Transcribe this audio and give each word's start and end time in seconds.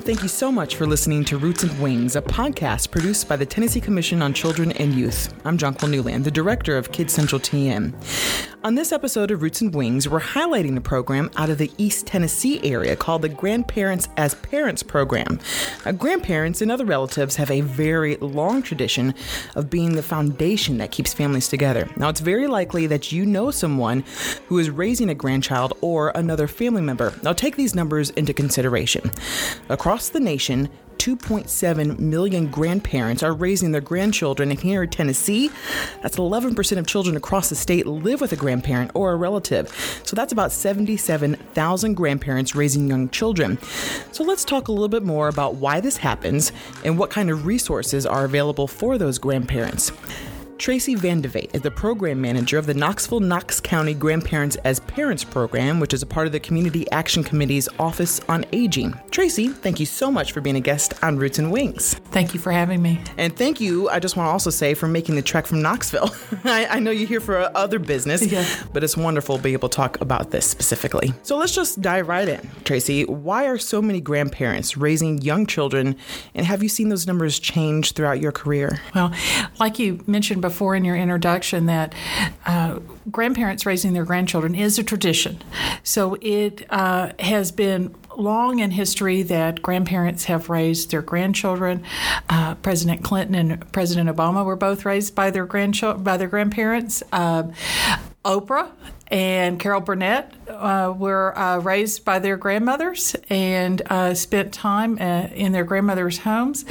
thank 0.00 0.22
you 0.22 0.28
so 0.28 0.50
much 0.50 0.76
for 0.76 0.86
listening 0.86 1.24
to 1.26 1.36
Roots 1.36 1.62
and 1.62 1.78
Wings, 1.80 2.16
a 2.16 2.22
podcast 2.22 2.90
produced 2.90 3.28
by 3.28 3.36
the 3.36 3.44
Tennessee 3.44 3.80
Commission 3.80 4.22
on 4.22 4.32
Children 4.32 4.72
and 4.72 4.94
Youth. 4.94 5.34
I'm 5.44 5.58
Jonquil 5.58 5.90
Newland, 5.90 6.24
the 6.24 6.30
director 6.30 6.76
of 6.78 6.90
Kids 6.90 7.12
Central 7.12 7.40
TN. 7.40 7.92
On 8.62 8.74
this 8.74 8.92
episode 8.92 9.30
of 9.30 9.42
Roots 9.42 9.62
and 9.62 9.74
Wings, 9.74 10.06
we're 10.08 10.20
highlighting 10.20 10.76
a 10.76 10.82
program 10.82 11.30
out 11.36 11.48
of 11.48 11.58
the 11.58 11.70
East 11.78 12.06
Tennessee 12.06 12.60
area 12.62 12.94
called 12.94 13.22
the 13.22 13.28
Grandparents 13.28 14.08
as 14.16 14.34
Parents 14.34 14.82
program. 14.82 15.40
Uh, 15.84 15.92
grandparents 15.92 16.60
and 16.60 16.70
other 16.70 16.84
relatives 16.84 17.36
have 17.36 17.50
a 17.50 17.62
very 17.62 18.16
long 18.16 18.62
tradition 18.62 19.14
of 19.54 19.70
being 19.70 19.96
the 19.96 20.02
foundation 20.02 20.78
that 20.78 20.92
keeps 20.92 21.14
families 21.14 21.48
together. 21.48 21.88
Now, 21.96 22.10
it's 22.10 22.20
very 22.20 22.46
likely 22.46 22.86
that 22.86 23.12
you 23.12 23.24
know 23.24 23.50
someone 23.50 24.04
who 24.48 24.58
is 24.58 24.70
raising 24.70 25.08
a 25.08 25.14
grandchild 25.14 25.72
or 25.80 26.10
another 26.14 26.46
family 26.46 26.82
member. 26.82 27.14
Now, 27.22 27.32
take 27.32 27.56
these 27.56 27.74
numbers 27.74 28.10
into 28.10 28.34
consideration. 28.34 29.10
Across 29.68 29.89
the 29.90 30.20
nation, 30.20 30.68
2.7 30.98 31.98
million 31.98 32.46
grandparents 32.48 33.22
are 33.22 33.32
raising 33.32 33.72
their 33.72 33.80
grandchildren. 33.80 34.50
And 34.50 34.60
here 34.60 34.84
in 34.84 34.90
Tennessee, 34.90 35.50
that's 36.00 36.16
11% 36.16 36.78
of 36.78 36.86
children 36.86 37.16
across 37.16 37.48
the 37.48 37.56
state 37.56 37.86
live 37.86 38.20
with 38.20 38.32
a 38.32 38.36
grandparent 38.36 38.92
or 38.94 39.10
a 39.12 39.16
relative. 39.16 39.68
So 40.04 40.14
that's 40.14 40.32
about 40.32 40.52
77,000 40.52 41.94
grandparents 41.94 42.54
raising 42.54 42.86
young 42.86 43.08
children. 43.08 43.58
So 44.12 44.22
let's 44.22 44.44
talk 44.44 44.68
a 44.68 44.72
little 44.72 44.88
bit 44.88 45.02
more 45.02 45.28
about 45.28 45.56
why 45.56 45.80
this 45.80 45.96
happens 45.96 46.52
and 46.84 46.98
what 46.98 47.10
kind 47.10 47.30
of 47.30 47.46
resources 47.46 48.06
are 48.06 48.24
available 48.24 48.68
for 48.68 48.96
those 48.96 49.18
grandparents. 49.18 49.90
Tracy 50.60 50.94
Vandevate 50.94 51.54
is 51.54 51.62
the 51.62 51.70
program 51.70 52.20
manager 52.20 52.58
of 52.58 52.66
the 52.66 52.74
Knoxville 52.74 53.20
Knox 53.20 53.60
County 53.60 53.94
Grandparents 53.94 54.56
as 54.56 54.78
Parents 54.80 55.24
program, 55.24 55.80
which 55.80 55.94
is 55.94 56.02
a 56.02 56.06
part 56.06 56.26
of 56.26 56.34
the 56.34 56.38
Community 56.38 56.84
Action 56.92 57.24
Committee's 57.24 57.66
Office 57.78 58.20
on 58.28 58.44
Aging. 58.52 58.92
Tracy, 59.10 59.48
thank 59.48 59.80
you 59.80 59.86
so 59.86 60.10
much 60.10 60.32
for 60.32 60.42
being 60.42 60.56
a 60.56 60.60
guest 60.60 60.92
on 61.02 61.16
Roots 61.16 61.38
and 61.38 61.50
Wings. 61.50 61.94
Thank 62.10 62.34
you 62.34 62.40
for 62.40 62.52
having 62.52 62.82
me. 62.82 63.00
And 63.16 63.34
thank 63.34 63.58
you, 63.58 63.88
I 63.88 64.00
just 64.00 64.18
want 64.18 64.26
to 64.26 64.32
also 64.32 64.50
say, 64.50 64.74
for 64.74 64.86
making 64.86 65.14
the 65.14 65.22
trek 65.22 65.46
from 65.46 65.62
Knoxville. 65.62 66.10
I, 66.44 66.66
I, 66.66 66.78
know 66.78 66.90
you're 66.90 67.08
here 67.08 67.20
for 67.20 67.38
other 67.56 67.78
business, 67.78 68.30
yeah. 68.30 68.46
but 68.74 68.84
it's 68.84 68.98
wonderful 68.98 69.38
to 69.38 69.42
be 69.42 69.54
able 69.54 69.70
to 69.70 69.76
talk 69.76 69.98
about 70.02 70.30
this 70.30 70.44
specifically. 70.44 71.14
So 71.22 71.38
let's 71.38 71.54
just 71.54 71.80
dive 71.80 72.06
right 72.06 72.28
in. 72.28 72.46
Tracy, 72.64 73.06
why 73.06 73.46
are 73.46 73.56
so 73.56 73.80
many 73.80 74.02
grandparents 74.02 74.76
raising 74.76 75.22
young 75.22 75.46
children, 75.46 75.96
and 76.34 76.44
have 76.44 76.62
you 76.62 76.68
seen 76.68 76.90
those 76.90 77.06
numbers 77.06 77.38
change 77.38 77.92
throughout 77.92 78.20
your 78.20 78.32
career? 78.32 78.78
Well, 78.94 79.10
like 79.58 79.78
you 79.78 80.04
mentioned 80.06 80.42
before, 80.42 80.49
before 80.50 80.74
in 80.74 80.84
your 80.84 80.96
introduction 80.96 81.66
that 81.66 81.94
uh, 82.44 82.80
grandparents 83.10 83.64
raising 83.64 83.92
their 83.92 84.04
grandchildren 84.04 84.54
is 84.54 84.78
a 84.78 84.82
tradition. 84.82 85.40
So 85.84 86.16
it 86.20 86.66
uh, 86.70 87.12
has 87.20 87.52
been 87.52 87.94
long 88.16 88.58
in 88.58 88.72
history 88.72 89.22
that 89.22 89.62
grandparents 89.62 90.24
have 90.24 90.50
raised 90.50 90.90
their 90.90 91.02
grandchildren. 91.02 91.84
Uh, 92.28 92.56
President 92.56 93.04
Clinton 93.04 93.36
and 93.36 93.72
President 93.72 94.10
Obama 94.10 94.44
were 94.44 94.56
both 94.56 94.84
raised 94.84 95.14
by 95.14 95.30
their 95.30 95.46
grandchildren 95.46 96.02
by 96.02 96.16
their 96.16 96.28
grandparents. 96.28 97.02
Uh, 97.12 97.44
Oprah 98.24 98.70
and 99.10 99.58
Carol 99.58 99.80
Burnett 99.80 100.32
uh, 100.48 100.94
were 100.96 101.36
uh, 101.36 101.58
raised 101.58 102.04
by 102.04 102.18
their 102.18 102.36
grandmothers 102.36 103.16
and 103.28 103.82
uh, 103.90 104.14
spent 104.14 104.52
time 104.52 104.98
uh, 105.00 105.28
in 105.34 105.52
their 105.52 105.64
grandmothers' 105.64 106.18
homes. 106.18 106.64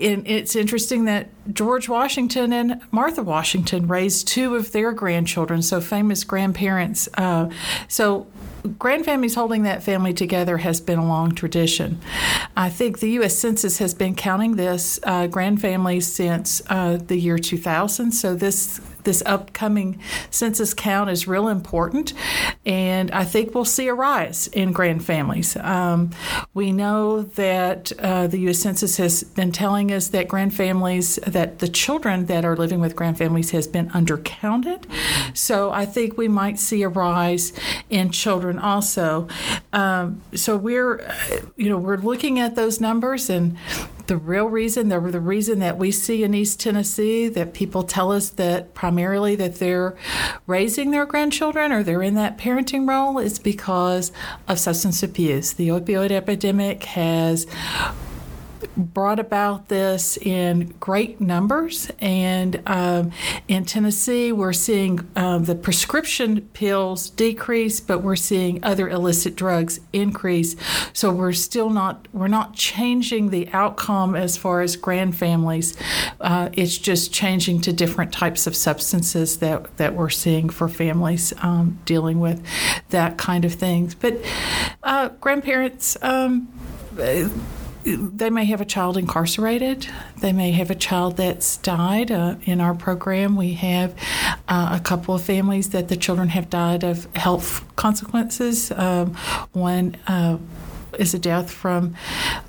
And 0.00 0.28
it's 0.28 0.54
interesting 0.54 1.06
that 1.06 1.28
George 1.52 1.88
Washington 1.88 2.52
and 2.52 2.82
Martha 2.90 3.22
Washington 3.22 3.88
raised 3.88 4.28
two 4.28 4.54
of 4.54 4.72
their 4.72 4.92
grandchildren, 4.92 5.62
so 5.62 5.80
famous 5.80 6.22
grandparents. 6.24 7.08
Uh, 7.14 7.48
so 7.88 8.26
grandfamilies 8.62 9.34
holding 9.34 9.62
that 9.62 9.82
family 9.82 10.12
together 10.12 10.58
has 10.58 10.80
been 10.80 10.98
a 10.98 11.06
long 11.06 11.32
tradition. 11.32 12.00
I 12.56 12.68
think 12.68 12.98
the 12.98 13.10
U.S. 13.12 13.36
Census 13.38 13.78
has 13.78 13.94
been 13.94 14.14
counting 14.14 14.56
this 14.56 15.00
uh, 15.04 15.26
grandfamilies 15.28 16.04
since 16.04 16.60
the 16.60 17.16
year 17.16 17.38
2000. 17.38 18.12
So 18.12 18.34
this 18.34 18.80
this 19.06 19.22
upcoming 19.24 19.98
census 20.30 20.74
count 20.74 21.08
is 21.08 21.26
real 21.26 21.48
important, 21.48 22.12
and 22.66 23.10
I 23.12 23.24
think 23.24 23.54
we'll 23.54 23.64
see 23.64 23.88
a 23.88 23.94
rise 23.94 24.48
in 24.48 24.74
grandfamilies. 24.74 25.62
Um, 25.64 26.10
we 26.52 26.72
know 26.72 27.22
that 27.22 27.92
uh, 27.98 28.26
the 28.26 28.38
U.S. 28.40 28.58
Census 28.58 28.98
has 28.98 29.24
been 29.24 29.52
telling 29.52 29.90
us 29.90 30.08
that 30.08 30.28
grand 30.28 30.54
families, 30.54 31.16
that 31.26 31.60
the 31.60 31.68
children 31.68 32.26
that 32.26 32.44
are 32.44 32.56
living 32.56 32.80
with 32.80 32.94
grand 32.94 33.16
families 33.16 33.52
has 33.52 33.66
been 33.66 33.88
undercounted. 33.90 34.84
So 35.34 35.70
I 35.70 35.86
think 35.86 36.18
we 36.18 36.28
might 36.28 36.58
see 36.58 36.82
a 36.82 36.88
rise 36.88 37.52
in 37.88 38.10
children 38.10 38.58
also. 38.58 39.28
Um, 39.72 40.20
so 40.34 40.56
we're, 40.56 41.08
you 41.56 41.68
know, 41.68 41.78
we're 41.78 41.96
looking 41.96 42.38
at 42.38 42.56
those 42.56 42.80
numbers 42.80 43.30
and 43.30 43.56
the 44.06 44.16
real 44.16 44.46
reason, 44.46 44.88
the, 44.88 45.00
the 45.00 45.20
reason 45.20 45.58
that 45.60 45.78
we 45.78 45.90
see 45.90 46.22
in 46.22 46.34
East 46.34 46.60
Tennessee 46.60 47.28
that 47.28 47.54
people 47.54 47.82
tell 47.82 48.12
us 48.12 48.30
that 48.30 48.74
primarily 48.74 49.36
that 49.36 49.56
they're 49.56 49.96
raising 50.46 50.90
their 50.90 51.06
grandchildren 51.06 51.72
or 51.72 51.82
they're 51.82 52.02
in 52.02 52.14
that 52.14 52.38
parenting 52.38 52.88
role 52.88 53.18
is 53.18 53.38
because 53.38 54.12
of 54.48 54.58
substance 54.58 55.02
abuse. 55.02 55.52
The 55.52 55.68
opioid 55.68 56.10
epidemic 56.10 56.84
has 56.84 57.46
brought 58.76 59.18
about 59.18 59.68
this 59.68 60.16
in 60.16 60.74
great 60.80 61.20
numbers. 61.20 61.90
And 61.98 62.62
um, 62.66 63.12
in 63.48 63.64
Tennessee, 63.64 64.32
we're 64.32 64.52
seeing 64.52 65.08
um, 65.16 65.44
the 65.44 65.54
prescription 65.54 66.42
pills 66.52 67.10
decrease, 67.10 67.80
but 67.80 68.02
we're 68.02 68.16
seeing 68.16 68.62
other 68.62 68.88
illicit 68.88 69.36
drugs 69.36 69.80
increase. 69.92 70.56
So 70.92 71.12
we're 71.12 71.32
still 71.32 71.70
not 71.70 72.08
we're 72.12 72.28
not 72.28 72.54
changing 72.54 73.30
the 73.30 73.48
outcome 73.52 74.14
as 74.14 74.36
far 74.36 74.60
as 74.60 74.76
grand 74.76 75.16
families. 75.16 75.76
Uh, 76.20 76.50
it's 76.52 76.78
just 76.78 77.12
changing 77.12 77.60
to 77.62 77.72
different 77.72 78.12
types 78.12 78.46
of 78.46 78.56
substances 78.56 79.38
that 79.38 79.76
that 79.76 79.94
we're 79.94 80.10
seeing 80.10 80.48
for 80.48 80.68
families 80.68 81.32
um, 81.42 81.78
dealing 81.84 82.20
with 82.20 82.44
that 82.90 83.18
kind 83.18 83.44
of 83.44 83.54
things. 83.54 83.94
But 83.94 84.18
uh, 84.82 85.08
grandparents. 85.20 85.96
Um, 86.02 86.48
they 87.86 88.30
may 88.30 88.44
have 88.46 88.60
a 88.60 88.64
child 88.64 88.96
incarcerated. 88.96 89.88
They 90.18 90.32
may 90.32 90.50
have 90.52 90.70
a 90.70 90.74
child 90.74 91.16
that's 91.16 91.56
died. 91.58 92.10
Uh, 92.10 92.34
in 92.42 92.60
our 92.60 92.74
program, 92.74 93.36
we 93.36 93.52
have 93.54 93.94
uh, 94.48 94.76
a 94.78 94.80
couple 94.80 95.14
of 95.14 95.22
families 95.22 95.70
that 95.70 95.86
the 95.88 95.96
children 95.96 96.28
have 96.30 96.50
died 96.50 96.82
of 96.82 97.06
health 97.14 97.64
consequences. 97.76 98.72
Um, 98.72 99.14
one 99.52 99.96
uh, 100.08 100.38
is 100.98 101.14
a 101.14 101.18
death 101.18 101.50
from 101.50 101.94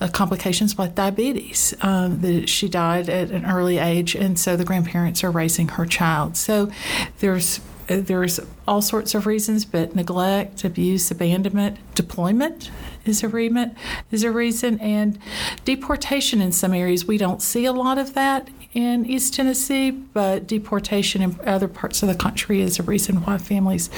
uh, 0.02 0.08
complications 0.08 0.76
with 0.76 0.96
diabetes. 0.96 1.76
Um, 1.82 2.22
that 2.22 2.50
she 2.50 2.68
died 2.68 3.08
at 3.08 3.30
an 3.30 3.46
early 3.46 3.78
age, 3.78 4.16
and 4.16 4.40
so 4.40 4.56
the 4.56 4.66
grandparents 4.66 5.24
are 5.24 5.32
raising 5.32 5.68
her 5.70 5.86
child. 5.86 6.36
So 6.36 6.72
there's 7.20 7.60
there's 7.88 8.42
all 8.68 8.82
sorts 8.82 9.16
of 9.16 9.26
reasons, 9.26 9.64
but 9.64 9.96
neglect, 9.96 10.66
abuse, 10.66 11.10
abandonment, 11.10 11.78
deployment 11.96 12.70
is 13.08 13.24
a 13.24 13.28
reason, 13.28 13.76
is 14.12 14.24
a 14.24 14.32
reason, 14.32 14.80
and 14.80 15.20
deportation 15.66 16.42
in 16.42 16.52
some 16.52 16.74
areas. 16.74 17.06
We 17.06 17.18
don't 17.18 17.42
see 17.42 17.66
a 17.66 17.74
lot 17.74 17.98
of 17.98 18.14
that 18.14 18.50
in 18.74 19.06
East 19.06 19.34
Tennessee, 19.34 19.92
but 19.92 20.48
deportation 20.48 21.22
in 21.22 21.40
other 21.46 21.68
parts 21.68 22.04
of 22.04 22.10
the 22.10 22.16
country 22.16 22.62
is 22.62 22.80
a 22.80 22.84
reason 22.84 23.18
why 23.24 23.38
families 23.38 23.90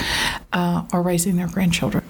uh, 0.54 0.86
are 0.92 1.02
raising 1.02 1.36
their 1.36 1.48
grandchildren. 1.48 2.04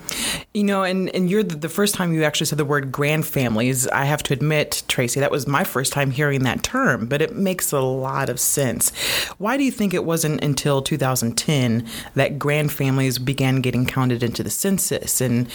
You 0.53 0.64
know, 0.64 0.84
and, 0.84 1.14
and 1.16 1.30
you're 1.30 1.44
the, 1.44 1.56
the, 1.56 1.69
first 1.69 1.96
time 1.96 2.14
you 2.14 2.24
actually 2.24 2.48
said 2.48 2.58
the 2.58 2.66
word 2.66 2.92
grandfamilies. 2.92 3.88
I 3.92 4.06
have 4.06 4.24
to 4.24 4.34
admit, 4.34 4.84
Tracy, 4.88 5.19
that 5.19 5.31
was 5.31 5.48
my 5.48 5.64
first 5.64 5.94
time 5.94 6.12
hearing 6.12 6.44
that 6.44 6.64
term, 6.64 7.06
but 7.08 7.22
it 7.22 7.36
makes 7.36 7.72
a 7.72 7.80
lot 7.80 8.30
of 8.30 8.39
sense. 8.39 8.89
Why 9.38 9.57
do 9.57 9.63
you 9.63 9.72
think 9.72 9.94
it 9.94 10.04
wasn't 10.04 10.44
until 10.44 10.81
2010 10.81 11.88
that 12.16 12.39
grandfamilies 12.39 13.24
began 13.24 13.62
getting 13.62 13.86
counted 13.86 14.24
into 14.24 14.44
the 14.44 14.50
census? 14.50 15.22
And, 15.22 15.48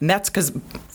and 0.00 0.10
that's 0.10 0.28
because, 0.28 0.50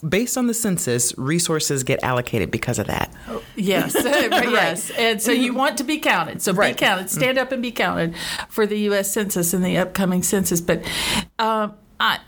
based 0.07 0.37
on 0.37 0.47
the 0.47 0.53
census, 0.53 1.17
resources 1.17 1.83
get 1.83 2.03
allocated 2.03 2.51
because 2.51 2.77
of 2.77 2.87
that. 2.87 3.11
Yes, 3.55 3.95
yes. 4.03 4.91
And 4.97 5.21
so 5.21 5.31
you 5.31 5.53
want 5.55 5.77
to 5.77 5.83
be 5.83 5.97
counted. 5.97 6.41
So 6.41 6.53
right. 6.53 6.75
be 6.75 6.79
counted. 6.79 7.09
Stand 7.09 7.37
up 7.37 7.51
and 7.51 7.61
be 7.61 7.71
counted 7.71 8.15
for 8.49 8.65
the 8.65 8.79
U.S. 8.79 9.11
Census 9.11 9.53
and 9.53 9.63
the 9.63 9.77
upcoming 9.77 10.23
census. 10.23 10.61
But 10.61 10.83
uh, 11.39 11.69
I 11.99 12.19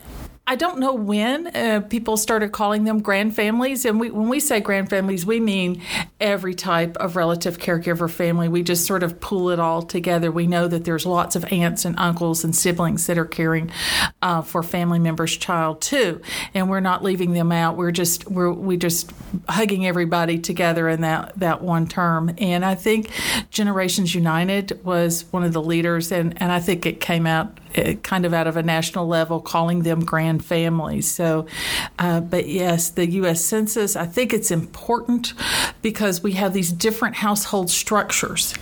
I 0.50 0.56
don't 0.56 0.80
know 0.80 0.94
when 0.94 1.48
uh, 1.48 1.82
people 1.82 2.16
started 2.16 2.54
calling 2.54 2.86
them 2.86 3.02
grand 3.02 3.36
families. 3.36 3.84
And 3.84 4.00
we, 4.00 4.10
when 4.10 4.30
we 4.30 4.40
say 4.40 4.62
grand 4.62 4.90
families, 4.90 5.26
we 5.26 5.42
mean 5.42 5.82
every 6.22 6.56
type 6.56 6.96
of 6.98 7.18
relative 7.18 7.58
caregiver 7.58 8.10
family. 8.10 8.48
We 8.48 8.64
just 8.64 8.86
sort 8.86 9.04
of 9.04 9.20
pull 9.20 9.50
it 9.50 9.60
all 9.60 9.82
together. 9.82 10.32
We 10.32 10.48
know 10.48 10.70
that 10.70 10.86
there's 10.86 11.06
lots 11.06 11.36
of 11.36 11.44
aunts 11.52 11.84
and 11.84 12.00
uncles 12.00 12.46
and 12.46 12.56
siblings 12.56 13.08
that 13.08 13.18
are 13.18 13.26
caring 13.26 13.72
uh, 14.22 14.42
for 14.42 14.64
family 14.64 15.00
members' 15.00 15.36
child 15.36 15.82
too, 15.82 16.22
and 16.54 16.70
we're 16.70 16.80
not 16.80 17.04
leaving 17.04 17.34
them 17.34 17.52
out. 17.52 17.76
We're 17.76 17.92
just 17.92 18.32
we're 18.32 18.52
we 18.52 18.78
just 18.78 19.12
hugging 19.50 19.86
everybody 19.86 20.40
together 20.40 20.88
in 20.88 21.02
that 21.02 21.38
that 21.40 21.62
one 21.62 21.88
term. 21.88 22.34
And 22.38 22.64
I 22.64 22.76
think 22.76 23.12
Generations 23.52 24.16
United 24.16 24.84
was 24.86 25.26
one 25.32 25.44
of 25.44 25.52
the 25.52 25.62
leaders, 25.62 26.14
and 26.14 26.42
and 26.42 26.54
I 26.54 26.62
think 26.62 26.86
it 26.86 27.02
came 27.02 27.28
out 27.28 27.60
kind 28.04 28.26
of 28.26 28.34
out 28.34 28.48
of 28.48 28.58
a 28.58 28.64
national 28.64 29.08
level, 29.08 29.40
calling 29.40 29.84
them 29.84 30.04
grand 30.04 30.44
families. 30.44 31.10
So, 31.10 31.46
uh, 32.00 32.22
but 32.22 32.48
yes, 32.48 32.90
the 32.90 33.08
U.S. 33.08 33.44
Census, 33.44 33.96
I 33.96 34.06
think 34.06 34.34
it's 34.34 34.52
important 34.52 35.34
because 35.82 36.22
we 36.22 36.34
have 36.34 36.54
these 36.54 36.72
different 36.72 37.16
household 37.16 37.70
structures, 37.70 38.54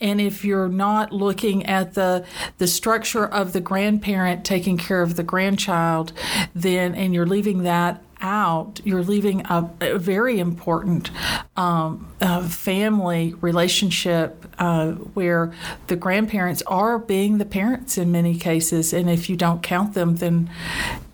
and 0.00 0.20
if 0.20 0.44
you're 0.44 0.68
not 0.68 1.12
looking 1.12 1.66
at 1.66 1.94
the 1.94 2.24
the 2.58 2.66
structure 2.66 3.26
of 3.26 3.52
the 3.52 3.60
grandparent 3.60 4.44
taking 4.44 4.76
care 4.78 5.02
of 5.02 5.16
the 5.16 5.22
grandchild, 5.22 6.12
then 6.54 6.94
and 6.94 7.14
you're 7.14 7.26
leaving 7.26 7.62
that 7.62 8.02
out, 8.22 8.80
you're 8.84 9.02
leaving 9.02 9.44
a, 9.46 9.68
a 9.80 9.98
very 9.98 10.38
important 10.38 11.10
um, 11.56 12.08
family 12.48 13.34
relationship 13.40 14.46
uh, 14.58 14.92
where 14.92 15.52
the 15.88 15.96
grandparents 15.96 16.62
are 16.62 16.98
being 16.98 17.38
the 17.38 17.44
parents 17.44 17.98
in 17.98 18.12
many 18.12 18.38
cases, 18.38 18.92
and 18.92 19.10
if 19.10 19.28
you 19.28 19.36
don't 19.36 19.62
count 19.62 19.94
them, 19.94 20.16
then 20.16 20.48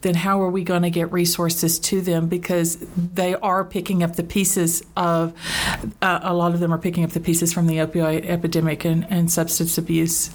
then 0.00 0.14
how 0.14 0.40
are 0.40 0.50
we 0.50 0.62
going 0.62 0.82
to 0.82 0.90
get 0.90 1.10
resources 1.10 1.78
to 1.78 2.00
them? 2.00 2.28
Because 2.28 2.76
they 2.96 3.34
are 3.34 3.64
picking 3.64 4.04
up 4.04 4.14
the 4.14 4.22
pieces 4.22 4.82
of 4.96 5.34
uh, 6.00 6.20
a 6.22 6.34
lot 6.34 6.54
of 6.54 6.60
them 6.60 6.72
are 6.72 6.78
picking 6.78 7.02
up 7.02 7.10
the 7.10 7.20
pieces 7.20 7.52
from 7.52 7.66
the 7.66 7.78
opioid 7.78 8.24
epidemic 8.24 8.84
and, 8.84 9.06
and 9.10 9.30
substance 9.30 9.76
abuse 9.76 10.30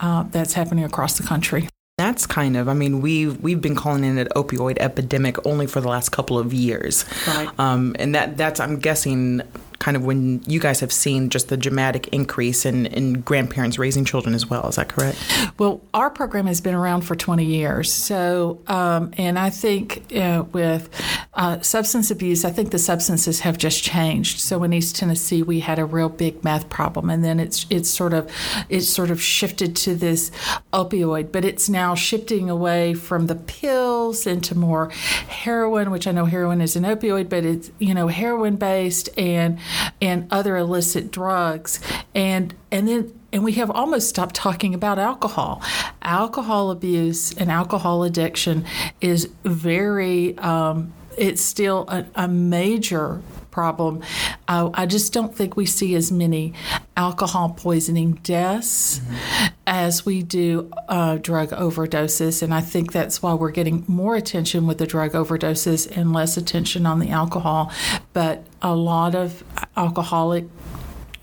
uh, 0.00 0.24
that's 0.24 0.52
happening 0.52 0.84
across 0.84 1.16
the 1.16 1.26
country 1.26 1.66
that's 1.98 2.26
kind 2.26 2.58
of, 2.58 2.68
I 2.68 2.74
mean, 2.74 3.00
we've 3.00 3.40
we've 3.40 3.60
been 3.60 3.74
calling 3.74 4.04
it 4.04 4.18
an 4.18 4.28
opioid 4.36 4.76
epidemic 4.80 5.44
only 5.46 5.66
for 5.66 5.80
the 5.80 5.88
last 5.88 6.10
couple 6.10 6.38
of 6.38 6.52
years, 6.52 7.06
right? 7.26 7.48
Um, 7.58 7.96
and 7.98 8.14
that 8.14 8.36
that's 8.36 8.60
I'm 8.60 8.78
guessing 8.78 9.40
kind 9.86 9.96
of 9.96 10.04
when 10.04 10.42
you 10.48 10.58
guys 10.58 10.80
have 10.80 10.90
seen 10.90 11.30
just 11.30 11.48
the 11.48 11.56
dramatic 11.56 12.08
increase 12.08 12.66
in, 12.66 12.86
in 12.86 13.20
grandparents 13.20 13.78
raising 13.78 14.04
children 14.04 14.34
as 14.34 14.50
well. 14.50 14.66
Is 14.66 14.74
that 14.74 14.88
correct? 14.88 15.16
Well, 15.58 15.80
our 15.94 16.10
program 16.10 16.48
has 16.48 16.60
been 16.60 16.74
around 16.74 17.02
for 17.02 17.14
20 17.14 17.44
years. 17.44 17.92
So, 17.92 18.58
um, 18.66 19.12
and 19.16 19.38
I 19.38 19.48
think 19.50 20.12
uh, 20.12 20.42
with 20.50 20.90
uh, 21.34 21.60
substance 21.60 22.10
abuse, 22.10 22.44
I 22.44 22.50
think 22.50 22.72
the 22.72 22.80
substances 22.80 23.38
have 23.40 23.58
just 23.58 23.84
changed. 23.84 24.40
So 24.40 24.64
in 24.64 24.72
East 24.72 24.96
Tennessee, 24.96 25.44
we 25.44 25.60
had 25.60 25.78
a 25.78 25.84
real 25.84 26.08
big 26.08 26.42
meth 26.42 26.68
problem, 26.68 27.08
and 27.08 27.24
then 27.24 27.38
it's 27.38 27.64
it's 27.70 27.88
sort 27.88 28.12
of 28.12 28.28
it's 28.68 28.88
sort 28.88 29.12
of 29.12 29.22
shifted 29.22 29.76
to 29.76 29.94
this 29.94 30.32
opioid, 30.72 31.30
but 31.30 31.44
it's 31.44 31.68
now 31.68 31.94
shifting 31.94 32.50
away 32.50 32.94
from 32.94 33.28
the 33.28 33.36
pills 33.36 34.26
into 34.26 34.56
more 34.56 34.88
heroin, 35.28 35.92
which 35.92 36.08
I 36.08 36.10
know 36.10 36.24
heroin 36.24 36.60
is 36.60 36.74
an 36.74 36.82
opioid, 36.82 37.28
but 37.28 37.44
it's 37.44 37.70
you 37.78 37.94
know 37.94 38.08
heroin 38.08 38.56
based 38.56 39.10
and 39.16 39.60
and 40.00 40.26
other 40.30 40.56
illicit 40.56 41.10
drugs. 41.10 41.80
And 42.14 42.54
and 42.70 42.88
then 42.88 43.20
and 43.32 43.44
we 43.44 43.52
have 43.52 43.70
almost 43.70 44.08
stopped 44.08 44.34
talking 44.34 44.74
about 44.74 44.98
alcohol. 44.98 45.62
Alcohol 46.02 46.70
abuse 46.70 47.34
and 47.34 47.50
alcohol 47.50 48.02
addiction 48.04 48.64
is 49.00 49.28
very 49.44 50.38
um, 50.38 50.92
it's 51.16 51.42
still 51.42 51.84
a, 51.88 52.06
a 52.14 52.28
major 52.28 53.22
problem. 53.50 54.02
Uh, 54.48 54.68
I 54.74 54.84
just 54.84 55.14
don't 55.14 55.34
think 55.34 55.56
we 55.56 55.64
see 55.64 55.94
as 55.94 56.12
many 56.12 56.52
alcohol 56.94 57.54
poisoning 57.56 58.12
deaths 58.22 58.98
mm-hmm. 58.98 59.46
as 59.66 60.04
we 60.04 60.22
do 60.22 60.70
uh, 60.88 61.16
drug 61.16 61.50
overdoses. 61.50 62.42
And 62.42 62.52
I 62.52 62.60
think 62.60 62.92
that's 62.92 63.22
why 63.22 63.32
we're 63.32 63.50
getting 63.50 63.84
more 63.86 64.14
attention 64.14 64.66
with 64.66 64.76
the 64.76 64.86
drug 64.86 65.12
overdoses 65.12 65.90
and 65.96 66.12
less 66.12 66.36
attention 66.36 66.84
on 66.84 66.98
the 66.98 67.08
alcohol. 67.08 67.72
But 68.12 68.44
a 68.60 68.74
lot 68.74 69.14
of 69.14 69.42
alcoholic 69.74 70.44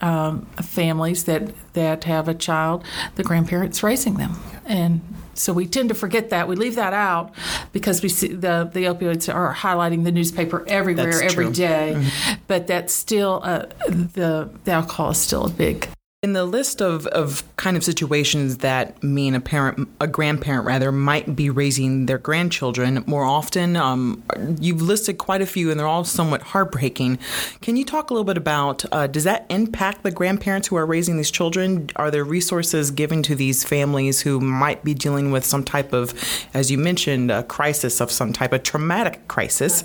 um, 0.00 0.46
families 0.60 1.24
that, 1.24 1.54
that 1.74 2.02
have 2.04 2.26
a 2.26 2.34
child, 2.34 2.84
the 3.14 3.22
grandparents 3.22 3.82
raising 3.82 4.14
them. 4.14 4.36
And 4.66 5.02
so 5.34 5.52
we 5.52 5.66
tend 5.66 5.88
to 5.90 5.94
forget 5.94 6.30
that. 6.30 6.48
We 6.48 6.56
leave 6.56 6.76
that 6.76 6.92
out 6.92 7.34
because 7.72 8.02
we 8.02 8.08
see 8.08 8.28
the, 8.28 8.70
the 8.72 8.84
opioids 8.84 9.32
are 9.32 9.54
highlighting 9.54 10.04
the 10.04 10.12
newspaper 10.12 10.64
everywhere 10.68 11.06
that's 11.06 11.22
every 11.22 11.46
true. 11.46 11.54
day. 11.54 11.94
Mm-hmm. 11.96 12.40
But 12.46 12.66
that's 12.66 12.92
still 12.92 13.40
uh, 13.42 13.66
the 13.88 14.50
the 14.64 14.72
alcohol 14.72 15.10
is 15.10 15.18
still 15.18 15.46
a 15.46 15.50
big 15.50 15.88
in 16.24 16.32
the 16.32 16.46
list 16.46 16.80
of, 16.80 17.06
of 17.08 17.44
kind 17.56 17.76
of 17.76 17.84
situations 17.84 18.56
that 18.58 19.02
mean 19.02 19.34
a 19.34 19.40
parent, 19.40 19.86
a 20.00 20.06
grandparent 20.06 20.64
rather, 20.64 20.90
might 20.90 21.36
be 21.36 21.50
raising 21.50 22.06
their 22.06 22.16
grandchildren 22.16 23.04
more 23.06 23.24
often, 23.24 23.76
um, 23.76 24.22
you've 24.58 24.80
listed 24.80 25.18
quite 25.18 25.42
a 25.42 25.46
few 25.46 25.70
and 25.70 25.78
they're 25.78 25.86
all 25.86 26.02
somewhat 26.02 26.40
heartbreaking. 26.40 27.18
Can 27.60 27.76
you 27.76 27.84
talk 27.84 28.08
a 28.08 28.14
little 28.14 28.24
bit 28.24 28.38
about 28.38 28.86
uh, 28.90 29.06
does 29.06 29.24
that 29.24 29.44
impact 29.50 30.02
the 30.02 30.10
grandparents 30.10 30.66
who 30.66 30.76
are 30.76 30.86
raising 30.86 31.18
these 31.18 31.30
children? 31.30 31.90
Are 31.96 32.10
there 32.10 32.24
resources 32.24 32.90
given 32.90 33.22
to 33.24 33.34
these 33.34 33.62
families 33.62 34.22
who 34.22 34.40
might 34.40 34.82
be 34.82 34.94
dealing 34.94 35.30
with 35.30 35.44
some 35.44 35.62
type 35.62 35.92
of, 35.92 36.14
as 36.54 36.70
you 36.70 36.78
mentioned, 36.78 37.30
a 37.30 37.42
crisis 37.42 38.00
of 38.00 38.10
some 38.10 38.32
type 38.32 38.54
of 38.54 38.62
traumatic 38.62 39.28
crisis? 39.28 39.84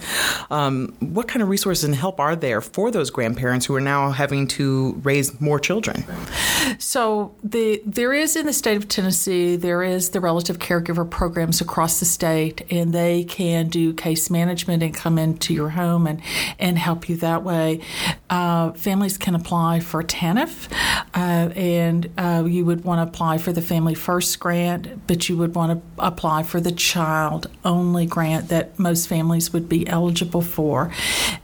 Um, 0.50 0.95
what 1.01 1.27
kind 1.27 1.44
of 1.44 1.50
resources 1.50 1.83
and 1.83 1.95
help 1.95 2.18
are 2.18 2.38
there 2.38 2.62
for 2.62 2.92
those 2.92 3.09
grandparents 3.09 3.65
who 3.65 3.75
are 3.75 3.81
now 3.81 4.12
having 4.12 4.47
to 4.47 4.94
raise 5.03 5.42
more 5.42 5.59
children? 5.59 6.06
So 6.78 7.36
the 7.44 7.81
there 7.86 8.14
is 8.14 8.36
in 8.36 8.46
the 8.46 8.54
state 8.54 8.78
of 8.78 8.88
Tennessee 8.88 9.56
there 9.56 9.84
is 9.84 10.10
the 10.10 10.20
relative 10.20 10.60
caregiver 10.60 11.10
programs 11.10 11.62
across 11.62 12.00
the 12.00 12.06
state, 12.06 12.66
and 12.72 12.94
they 12.94 13.24
can 13.24 13.68
do 13.68 13.94
case 13.94 14.30
management 14.30 14.84
and 14.84 14.94
come 14.94 15.18
into 15.18 15.54
your 15.54 15.70
home 15.70 16.08
and 16.08 16.22
and 16.60 16.78
help 16.78 17.10
you 17.10 17.16
that 17.18 17.44
way. 17.44 17.81
Uh, 18.30 18.72
families 18.74 19.18
can 19.18 19.36
apply 19.36 19.80
for 19.80 20.04
TANF, 20.04 20.72
uh, 21.14 21.52
and 21.56 22.10
uh, 22.18 22.44
you 22.48 22.66
would 22.66 22.84
want 22.84 23.00
to 23.00 23.12
apply 23.12 23.38
for 23.38 23.52
the 23.52 23.62
Family 23.62 23.96
First 23.96 24.40
grant, 24.40 25.08
but 25.08 25.30
you 25.30 25.38
would 25.38 25.56
want 25.56 25.72
to 25.72 26.04
apply 26.04 26.44
for 26.44 26.62
the 26.62 26.72
Child 26.72 27.48
Only 27.66 28.06
grant 28.06 28.50
that 28.50 28.78
most 28.78 29.08
families 29.08 29.52
would 29.54 29.68
be 29.68 29.88
eligible 29.88 30.42
for. 30.42 30.92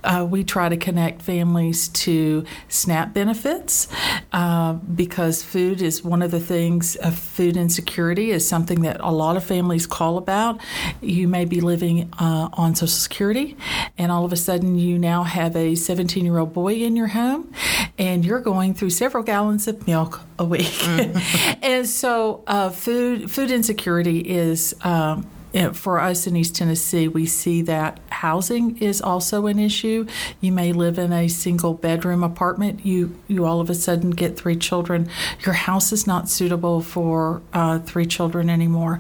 Uh, 0.04 0.28
we 0.30 0.44
try 0.44 0.70
to 0.70 0.78
connect 0.78 1.22
families 1.22 1.88
to 1.90 2.46
SNAP 2.70 3.14
benefits. 3.14 3.88
Uh, 4.32 4.75
because 4.76 5.44
food 5.44 5.82
is 5.82 6.04
one 6.04 6.22
of 6.22 6.32
the 6.32 6.40
things, 6.40 6.98
uh, 7.02 7.12
food 7.12 7.58
insecurity 7.58 8.32
is 8.32 8.48
something 8.48 8.82
that 8.82 9.00
a 9.00 9.12
lot 9.12 9.38
of 9.38 9.44
families 9.44 9.88
call 9.88 10.18
about. 10.18 10.60
You 11.02 11.28
may 11.28 11.46
be 11.46 11.62
living 11.62 12.12
uh, 12.20 12.50
on 12.54 12.76
Social 12.76 12.88
Security, 12.88 13.58
and 13.98 14.12
all 14.12 14.26
of 14.26 14.34
a 14.34 14.38
sudden 14.38 14.78
you 14.78 14.98
now 14.98 15.24
have 15.24 15.56
a 15.56 15.76
17 15.76 16.26
year 16.26 16.38
old 16.38 16.54
boy 16.54 16.76
in 16.76 16.96
your 16.96 17.08
home, 17.08 17.54
and 17.98 18.26
you're 18.26 18.42
going 18.42 18.74
through 18.74 18.92
several 18.92 19.24
gallons 19.24 19.68
of 19.68 19.88
milk 19.88 20.22
a 20.40 20.46
week. 20.46 20.62
Mm. 20.66 21.58
and 21.64 21.88
so, 21.88 22.44
uh, 22.48 22.70
food 22.70 23.32
food 23.32 23.52
insecurity 23.52 24.20
is 24.20 24.76
um, 24.82 25.30
for 25.74 26.00
us 26.00 26.28
in 26.28 26.36
East 26.36 26.56
Tennessee, 26.56 27.08
we 27.08 27.26
see 27.26 27.62
that 27.62 28.00
housing 28.10 28.78
is 28.80 29.02
also 29.02 29.48
an 29.48 29.58
issue. 29.58 30.06
You 30.42 30.52
may 30.52 30.74
live 30.74 31.00
in 31.00 31.14
a 31.14 31.28
single 31.28 31.74
bedroom 31.74 32.24
apartment. 32.24 32.86
You 32.86 33.18
you 33.28 33.46
all 33.46 33.62
of 33.62 33.70
a 33.70 33.76
sudden 33.76 34.10
get 34.12 34.38
three 34.38 34.58
children. 34.58 35.08
Your 35.46 35.54
house 35.54 35.92
is 35.92 36.06
not 36.06 36.30
suitable 36.30 36.82
for 36.82 37.42
uh, 37.54 37.80
three 37.80 38.06
children 38.06 38.50
anymore. 38.50 39.00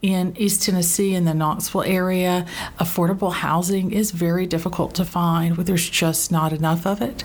In 0.00 0.36
East 0.36 0.62
Tennessee, 0.62 1.14
in 1.14 1.24
the 1.24 1.34
Knoxville 1.34 1.82
area, 1.82 2.46
affordable 2.78 3.32
housing 3.32 3.92
is 3.92 4.10
very 4.10 4.46
difficult 4.46 4.94
to 4.96 5.04
find. 5.04 5.56
There's 5.56 5.88
just 5.88 6.32
not 6.32 6.52
enough 6.52 6.86
of 6.86 7.00
it. 7.00 7.22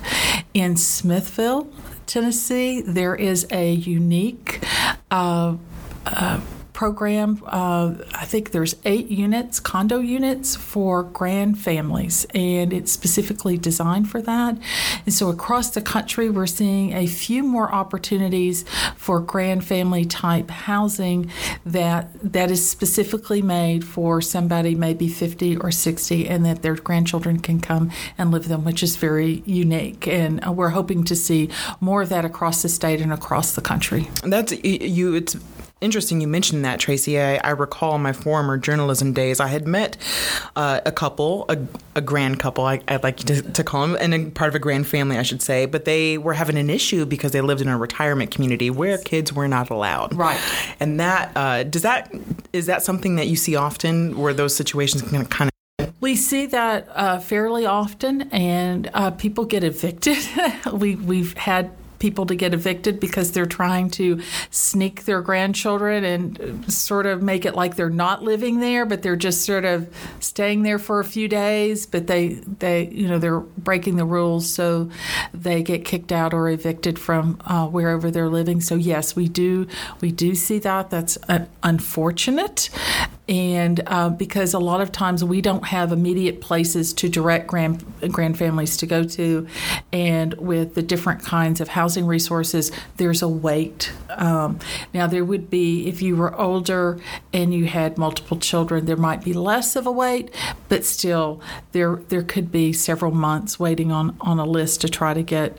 In 0.54 0.78
Smithville, 0.78 1.68
Tennessee, 2.06 2.82
there 2.82 3.16
is 3.16 3.48
a 3.52 3.72
unique. 3.72 4.64
Uh, 5.10 5.58
uh, 6.06 6.40
program. 6.78 7.42
Uh, 7.48 7.96
I 8.14 8.26
think 8.26 8.52
there's 8.52 8.76
eight 8.86 9.08
units, 9.08 9.60
condo 9.60 9.98
units 9.98 10.56
for 10.56 11.02
grand 11.02 11.58
families, 11.58 12.28
and 12.36 12.72
it's 12.72 12.92
specifically 12.92 13.58
designed 13.58 14.12
for 14.12 14.22
that. 14.22 14.60
And 15.04 15.12
so 15.12 15.30
across 15.30 15.72
the 15.72 15.82
country, 15.82 16.30
we're 16.30 16.46
seeing 16.46 16.94
a 16.94 17.08
few 17.08 17.42
more 17.42 17.74
opportunities 17.74 18.64
for 18.96 19.20
grand 19.20 19.66
family 19.66 20.06
type 20.06 20.52
housing 20.52 21.32
that 21.66 22.10
that 22.22 22.52
is 22.52 22.70
specifically 22.70 23.42
made 23.42 23.84
for 23.84 24.22
somebody 24.22 24.76
maybe 24.76 25.08
50 25.10 25.58
or 25.58 25.72
60, 25.72 26.30
and 26.30 26.46
that 26.46 26.62
their 26.62 26.76
grandchildren 26.76 27.40
can 27.40 27.60
come 27.60 27.90
and 28.20 28.30
live 28.30 28.50
them, 28.50 28.64
which 28.64 28.84
is 28.84 28.98
very 28.98 29.42
unique. 29.48 30.08
And 30.08 30.46
we're 30.56 30.70
hoping 30.70 31.04
to 31.06 31.16
see 31.16 31.50
more 31.82 32.04
of 32.04 32.10
that 32.10 32.24
across 32.24 32.62
the 32.62 32.70
state 32.70 33.02
and 33.02 33.12
across 33.12 33.56
the 33.56 33.62
country. 33.62 34.12
That's 34.24 34.52
you. 34.64 35.16
It's 35.16 35.36
interesting 35.82 36.22
you 36.22 36.28
mentioned 36.28 36.66
that, 36.66 36.80
Tracy. 36.80 37.20
I, 37.20 37.38
I 37.38 37.52
recall 37.52 37.98
my 37.98 38.14
former 38.14 38.58
journalism 38.58 39.14
days, 39.14 39.40
I 39.40 39.48
had 39.48 39.68
met 39.68 39.98
uh, 40.56 40.82
a 40.86 40.92
couple, 40.92 41.46
a, 41.50 41.58
a, 41.96 42.02
grand 42.02 42.40
couple, 42.40 42.66
I, 42.66 42.82
would 42.90 43.04
like 43.04 43.18
to, 43.18 43.42
to, 43.42 43.64
call 43.64 43.88
them, 43.88 43.98
and 44.00 44.14
a 44.14 44.30
part 44.32 44.50
of 44.50 44.56
a 44.56 44.60
grand 44.60 44.88
family, 44.88 45.18
I 45.18 45.24
should 45.24 45.42
say, 45.42 45.66
but 45.66 45.86
they 45.86 46.18
were 46.18 46.34
having 46.34 46.58
an 46.58 46.70
issue 46.70 47.06
because 47.06 47.32
they 47.32 47.42
lived 47.42 47.62
in 47.62 47.68
a 47.68 47.78
retirement 47.78 48.32
community 48.32 48.70
where 48.70 48.98
kids 48.98 49.34
were 49.34 49.48
not 49.48 49.70
allowed. 49.70 50.16
Right. 50.16 50.40
And 50.80 51.00
that, 51.00 51.32
uh, 51.36 51.64
does 51.64 51.84
that, 51.84 52.14
is 52.54 52.66
that 52.66 52.84
something 52.84 53.16
that 53.16 53.28
you 53.28 53.36
see 53.36 53.56
often 53.56 54.18
where 54.18 54.34
those 54.34 54.56
situations 54.56 55.04
can 55.04 55.26
kind 55.26 55.50
of 55.50 55.54
we 56.00 56.16
see 56.16 56.46
that 56.48 56.88
uh, 56.94 57.20
fairly 57.20 57.66
often, 57.66 58.30
and 58.32 58.90
uh, 58.94 59.12
people 59.12 59.46
get 59.46 59.64
evicted. 59.64 60.18
we 60.72 60.96
we've 60.96 61.34
had 61.34 61.72
people 62.00 62.26
to 62.26 62.36
get 62.36 62.54
evicted 62.54 63.00
because 63.00 63.32
they're 63.32 63.46
trying 63.46 63.90
to 63.90 64.22
sneak 64.50 65.06
their 65.06 65.22
grandchildren 65.22 66.04
and 66.04 66.72
sort 66.72 67.06
of 67.06 67.22
make 67.22 67.46
it 67.46 67.56
like 67.56 67.76
they're 67.76 67.90
not 67.90 68.24
living 68.24 68.60
there, 68.60 68.86
but 68.86 69.02
they're 69.02 69.16
just 69.16 69.46
sort 69.46 69.66
of 69.66 69.88
staying 70.20 70.64
there 70.64 70.80
for 70.80 71.00
a 71.00 71.06
few 71.06 71.28
days. 71.28 71.86
But 71.86 72.08
they, 72.08 72.36
they 72.60 72.88
you 72.88 73.08
know, 73.08 73.20
they're 73.20 73.40
breaking 73.40 73.98
the 73.98 74.06
rules, 74.06 74.52
so 74.52 74.90
they 75.34 75.64
get 75.64 75.86
kicked 75.86 76.12
out 76.12 76.34
or 76.34 76.50
evicted 76.50 77.00
from 77.00 77.40
uh, 77.46 77.68
wherever 77.68 78.12
they're 78.12 78.30
living. 78.30 78.62
So 78.62 78.76
yes, 78.76 79.16
we 79.16 79.28
do 79.28 79.68
we 80.02 80.12
do 80.12 80.36
see 80.36 80.60
that. 80.60 80.90
That's 80.90 81.18
uh, 81.28 81.46
unfortunate, 81.64 82.70
and 83.28 83.82
uh, 83.88 84.10
because 84.10 84.54
a 84.54 84.60
lot 84.60 84.80
of 84.80 84.92
times 84.92 85.24
we 85.24 85.42
don't 85.42 85.66
have 85.66 85.92
immediate 85.92 86.40
places 86.40 86.94
to 86.94 87.10
direct 87.10 87.48
grand 87.48 87.84
grand 88.10 88.38
families 88.38 88.78
to 88.78 88.86
go 88.86 89.04
to, 89.04 89.48
and 89.92 90.34
with 90.36 90.76
the 90.76 90.82
different 90.82 91.24
kinds 91.24 91.60
of 91.60 91.68
housing 91.70 92.06
resources, 92.06 92.72
there's 92.98 93.22
a 93.22 93.28
wait. 93.28 93.92
Um, 94.10 94.60
now 94.94 95.08
there 95.08 95.26
would 95.26 95.50
be 95.50 95.88
if 95.88 96.02
you 96.02 96.16
were 96.16 96.34
older 96.40 97.00
and 97.34 97.54
you 97.54 97.66
had 97.66 97.98
multiple 97.98 98.38
children, 98.38 98.86
there 98.86 98.96
might 98.96 99.24
be 99.24 99.34
less 99.34 99.76
of 99.76 99.86
a 99.86 99.92
wait, 99.92 100.34
but 100.70 100.86
still 100.86 101.42
there 101.74 101.98
there 102.08 102.24
could 102.24 102.52
be 102.52 102.72
several 102.72 103.12
months 103.12 103.60
waiting 103.60 103.92
on 103.92 104.16
on 104.22 104.40
a 104.40 104.46
list 104.46 104.82
to 104.82 104.90
try 104.90 105.14
to 105.14 105.24
get 105.24 105.58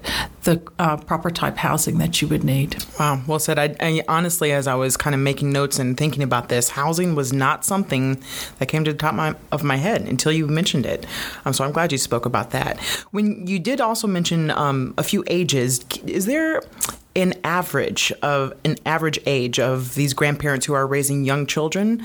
the 0.49 0.62
uh, 0.78 0.97
proper 0.97 1.31
type 1.31 1.59
housing 1.59 1.99
that 1.99 2.23
you 2.23 2.28
would 2.28 2.43
need. 2.43 2.83
Wow, 2.99 3.21
well 3.26 3.38
said. 3.38 3.59
I, 3.59 3.76
I 3.81 4.02
honestly, 4.09 4.50
as 4.50 4.67
I 4.67 4.76
was 4.76 4.97
kind 4.97 5.12
of 5.12 5.21
making 5.21 5.52
notes 5.52 5.78
and 5.78 5.95
thinking 5.95 6.23
about 6.23 6.49
this, 6.49 6.71
housing 6.71 7.14
was 7.14 7.35
not 7.35 7.67
something 7.67 8.23
that 8.59 8.67
came 8.67 8.83
to 8.85 8.93
the 8.93 8.99
top 8.99 9.11
of 9.11 9.17
my, 9.17 9.35
of 9.52 9.62
my 9.62 9.76
head 9.76 10.02
until 10.02 10.33
you 10.33 10.47
mentioned 10.47 10.87
it. 10.87 11.05
Um, 11.45 11.52
so 11.52 11.64
I'm 11.64 11.73
glad 11.73 11.93
you 11.93 11.99
spoke 11.99 12.25
about 12.25 12.52
that. 12.52 12.81
When 13.11 13.47
you 13.47 13.59
did 13.59 13.83
also 13.83 14.07
mention 14.07 14.50
um, 14.52 14.95
a 14.97 15.02
few 15.02 15.23
ages, 15.26 15.85
is 16.07 16.25
there 16.25 16.62
an 17.14 17.35
average 17.45 18.11
of 18.23 18.55
an 18.64 18.76
average 18.87 19.21
age 19.26 19.61
of 19.61 19.97
these 19.97 20.14
grandparents 20.14 20.64
who 20.64 20.73
are 20.73 20.87
raising 20.87 21.26
young 21.26 21.45
children? 21.45 22.02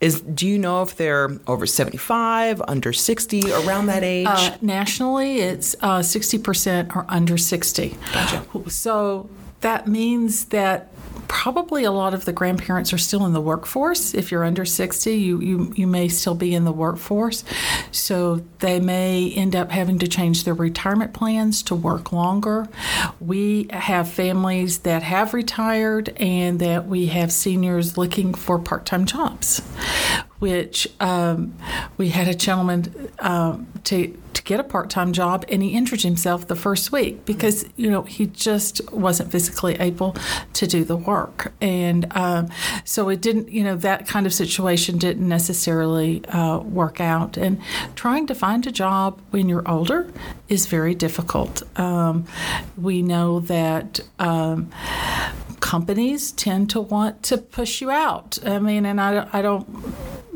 Is 0.00 0.20
do 0.20 0.46
you 0.46 0.58
know 0.58 0.82
if 0.82 0.96
they're 0.96 1.38
over 1.46 1.66
75, 1.66 2.60
under 2.68 2.92
60, 2.92 3.50
around 3.50 3.86
that 3.86 4.04
age? 4.04 4.26
Uh, 4.28 4.56
nationally, 4.60 5.40
it's 5.40 5.74
uh, 5.80 6.00
60% 6.00 6.94
are 6.94 7.06
under 7.08 7.38
60. 7.38 7.96
Gotcha. 8.12 8.70
So 8.70 9.30
that 9.62 9.88
means 9.88 10.46
that 10.46 10.92
probably 11.28 11.84
a 11.84 11.90
lot 11.90 12.14
of 12.14 12.24
the 12.24 12.32
grandparents 12.32 12.92
are 12.92 12.98
still 12.98 13.24
in 13.26 13.32
the 13.32 13.40
workforce. 13.40 14.14
If 14.14 14.30
you're 14.30 14.44
under 14.44 14.64
60, 14.64 15.14
you, 15.14 15.40
you, 15.40 15.72
you 15.76 15.86
may 15.86 16.08
still 16.08 16.34
be 16.34 16.54
in 16.54 16.64
the 16.64 16.72
workforce. 16.72 17.44
So 17.90 18.42
they 18.58 18.80
may 18.80 19.32
end 19.32 19.54
up 19.54 19.70
having 19.70 19.98
to 20.00 20.08
change 20.08 20.44
their 20.44 20.54
retirement 20.54 21.12
plans 21.12 21.62
to 21.64 21.74
work 21.74 22.12
longer. 22.12 22.68
We 23.20 23.68
have 23.70 24.08
families 24.08 24.78
that 24.78 25.02
have 25.02 25.34
retired 25.34 26.10
and 26.16 26.60
that 26.60 26.86
we 26.86 27.06
have 27.06 27.32
seniors 27.32 27.96
looking 27.96 28.34
for 28.34 28.58
part 28.58 28.86
time 28.86 29.06
jobs, 29.06 29.60
which 30.38 30.88
um, 31.00 31.54
we 31.96 32.10
had 32.10 32.28
a 32.28 32.34
gentleman 32.34 33.10
um, 33.18 33.66
to 33.84 34.16
get 34.46 34.60
a 34.60 34.64
part-time 34.64 35.12
job 35.12 35.44
and 35.48 35.62
he 35.62 35.70
injured 35.70 36.02
himself 36.02 36.46
the 36.46 36.56
first 36.56 36.92
week 36.92 37.26
because 37.26 37.66
you 37.76 37.90
know 37.90 38.02
he 38.02 38.26
just 38.26 38.80
wasn't 38.92 39.30
physically 39.30 39.74
able 39.74 40.16
to 40.54 40.66
do 40.66 40.84
the 40.84 40.96
work. 40.96 41.52
And 41.60 42.06
um, 42.16 42.48
so 42.84 43.08
it 43.10 43.20
didn't 43.20 43.50
you 43.50 43.62
know 43.62 43.76
that 43.76 44.06
kind 44.06 44.24
of 44.24 44.32
situation 44.32 44.96
didn't 44.96 45.28
necessarily 45.28 46.24
uh, 46.26 46.58
work 46.60 47.00
out. 47.00 47.36
And 47.36 47.60
trying 47.96 48.26
to 48.28 48.34
find 48.34 48.66
a 48.66 48.72
job 48.72 49.20
when 49.30 49.48
you're 49.48 49.68
older 49.68 50.10
is 50.48 50.66
very 50.66 50.94
difficult. 50.94 51.62
Um, 51.78 52.24
we 52.76 53.02
know 53.02 53.40
that 53.40 54.00
um, 54.20 54.70
companies 55.58 56.30
tend 56.30 56.70
to 56.70 56.80
want 56.80 57.24
to 57.24 57.36
push 57.36 57.80
you 57.80 57.90
out. 57.90 58.38
I 58.46 58.60
mean 58.60 58.86
and 58.86 59.00
i, 59.00 59.28
I 59.32 59.42
don't 59.42 59.66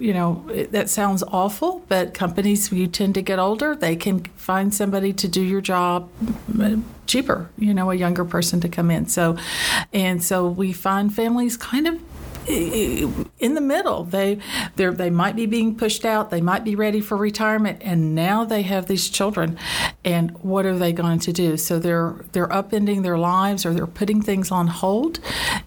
you 0.01 0.15
know, 0.15 0.45
it, 0.53 0.73
that 0.73 0.89
sounds 0.89 1.23
awful, 1.29 1.85
but 1.89 2.15
companies, 2.15 2.73
you 2.73 2.87
tend 2.87 3.15
to 3.15 3.23
get 3.23 3.39
older, 3.39 3.75
they 3.75 3.97
can 3.97 4.25
find 4.37 4.75
somebody 4.75 5.13
to 5.13 5.29
do 5.29 5.43
your 5.43 5.61
job 5.61 6.11
mm, 6.51 6.83
cheaper, 7.07 7.51
you 7.59 7.75
know, 7.75 7.91
a 7.91 7.95
younger 7.95 8.25
person 8.25 8.61
to 8.61 8.69
come 8.69 8.91
in. 8.91 9.07
So, 9.07 9.37
and 9.93 10.23
so 10.23 10.49
we 10.49 10.73
find 10.73 11.15
families 11.15 11.57
kind 11.57 11.87
of 11.87 12.01
in 12.51 13.55
the 13.55 13.61
middle. 13.61 14.05
They 14.05 14.39
they 14.77 15.11
might 15.11 15.37
be 15.37 15.47
being 15.47 15.77
pushed 15.77 16.05
out. 16.05 16.31
They 16.31 16.41
might 16.41 16.65
be 16.65 16.75
ready 16.75 17.01
for 17.01 17.17
retirement, 17.17 17.79
and 17.83 18.15
now 18.15 18.45
they 18.45 18.63
have 18.63 18.87
these 18.87 19.09
children. 19.09 19.59
And 20.05 20.31
what 20.43 20.67
are 20.67 20.79
they 20.79 20.93
going 20.93 21.21
to 21.21 21.33
do? 21.33 21.57
So 21.57 21.79
they're 21.79 22.25
they're 22.33 22.49
upending 22.49 23.03
their 23.03 23.19
lives, 23.19 23.65
or 23.65 23.73
they're 23.73 23.87
putting 23.87 24.23
things 24.23 24.51
on 24.51 24.67
hold, 24.67 25.21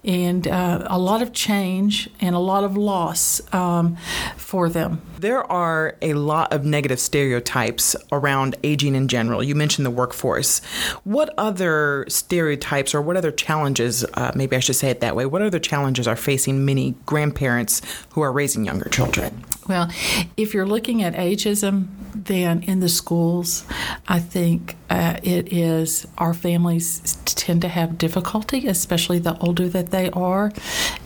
and 0.04 0.46
uh, 0.46 0.86
a 0.86 0.98
lot 0.98 1.22
of 1.22 1.32
change 1.32 2.10
and 2.20 2.34
a 2.34 2.40
lot 2.40 2.64
of 2.64 2.76
loss 2.76 3.40
um, 3.52 3.96
for 4.36 4.68
them. 4.68 5.00
There 5.24 5.50
are 5.50 5.96
a 6.02 6.12
lot 6.12 6.52
of 6.52 6.66
negative 6.66 7.00
stereotypes 7.00 7.96
around 8.12 8.56
aging 8.62 8.94
in 8.94 9.08
general. 9.08 9.42
You 9.42 9.54
mentioned 9.54 9.86
the 9.86 9.90
workforce. 9.90 10.62
What 11.04 11.32
other 11.38 12.04
stereotypes, 12.10 12.94
or 12.94 13.00
what 13.00 13.16
other 13.16 13.32
challenges? 13.32 14.04
Uh, 14.12 14.32
maybe 14.34 14.54
I 14.54 14.58
should 14.58 14.76
say 14.76 14.90
it 14.90 15.00
that 15.00 15.16
way. 15.16 15.24
What 15.24 15.40
other 15.40 15.58
challenges 15.58 16.06
are 16.06 16.14
facing 16.14 16.66
many 16.66 16.94
grandparents 17.06 17.80
who 18.10 18.20
are 18.20 18.30
raising 18.30 18.66
younger 18.66 18.90
children? 18.90 19.42
Well, 19.66 19.90
if 20.36 20.52
you're 20.52 20.66
looking 20.66 21.02
at 21.02 21.14
ageism, 21.14 21.86
then 22.14 22.62
in 22.62 22.80
the 22.80 22.88
schools, 22.88 23.64
I 24.08 24.20
think 24.20 24.76
uh, 24.90 25.18
it 25.22 25.52
is 25.52 26.06
our 26.18 26.34
families 26.34 27.18
tend 27.24 27.62
to 27.62 27.68
have 27.68 27.98
difficulty, 27.98 28.66
especially 28.66 29.18
the 29.18 29.38
older 29.38 29.68
that 29.68 29.90
they 29.90 30.10
are. 30.10 30.52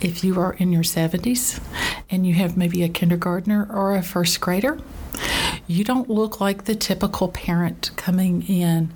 If 0.00 0.23
you 0.23 0.38
are 0.41 0.55
in 0.55 0.73
your 0.73 0.83
70s 0.83 1.61
and 2.11 2.27
you 2.27 2.35
have 2.35 2.57
maybe 2.57 2.83
a 2.83 2.88
kindergartner 2.88 3.67
or 3.71 3.95
a 3.95 4.03
first 4.03 4.41
grader, 4.41 4.79
you 5.67 5.85
don't 5.85 6.09
look 6.09 6.41
like 6.41 6.65
the 6.65 6.75
typical 6.75 7.29
parent 7.29 7.91
coming 7.97 8.43
in. 8.43 8.93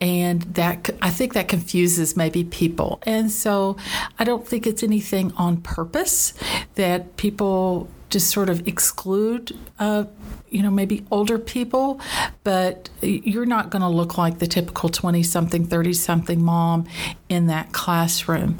And 0.00 0.42
that 0.54 0.90
i 1.00 1.10
think 1.10 1.34
that 1.34 1.48
confuses 1.48 2.16
maybe 2.16 2.44
people. 2.44 3.00
And 3.04 3.30
so 3.30 3.76
i 4.18 4.24
don't 4.24 4.46
think 4.46 4.66
it's 4.66 4.82
anything 4.82 5.32
on 5.36 5.58
purpose 5.58 6.34
that 6.74 7.16
people 7.16 7.88
just 8.12 8.30
sort 8.30 8.48
of 8.50 8.68
exclude 8.68 9.58
uh, 9.78 10.04
you 10.50 10.62
know 10.62 10.70
maybe 10.70 11.04
older 11.10 11.38
people 11.38 12.00
but 12.44 12.90
you're 13.00 13.46
not 13.46 13.70
going 13.70 13.82
to 13.82 13.88
look 13.88 14.18
like 14.18 14.38
the 14.38 14.46
typical 14.46 14.88
20 14.88 15.22
something 15.22 15.66
30 15.66 15.92
something 15.94 16.42
mom 16.42 16.86
in 17.28 17.46
that 17.46 17.72
classroom 17.72 18.58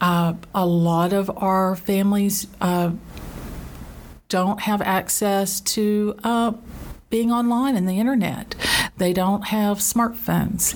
uh, 0.00 0.32
a 0.54 0.66
lot 0.66 1.12
of 1.12 1.30
our 1.36 1.76
families 1.76 2.46
uh, 2.60 2.90
don't 4.28 4.62
have 4.62 4.80
access 4.80 5.60
to 5.60 6.18
uh, 6.24 6.52
being 7.14 7.30
online 7.30 7.76
and 7.76 7.88
the 7.88 8.00
internet. 8.00 8.56
They 8.96 9.12
don't 9.12 9.46
have 9.46 9.78
smartphones, 9.78 10.74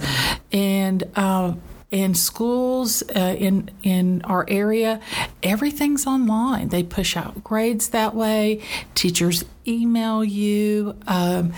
and 0.53 1.03
uh, 1.17 1.55
in 1.91 2.15
schools 2.15 3.03
uh, 3.17 3.35
in 3.39 3.71
in 3.83 4.21
our 4.23 4.45
area, 4.49 5.01
everything's 5.43 6.07
online. 6.07 6.69
They 6.69 6.83
push 6.83 7.17
out 7.17 7.43
grades 7.43 7.89
that 7.91 8.15
way. 8.15 8.63
Teachers 8.95 9.45
email 9.67 10.23
you. 10.23 10.97
Um, 11.07 11.55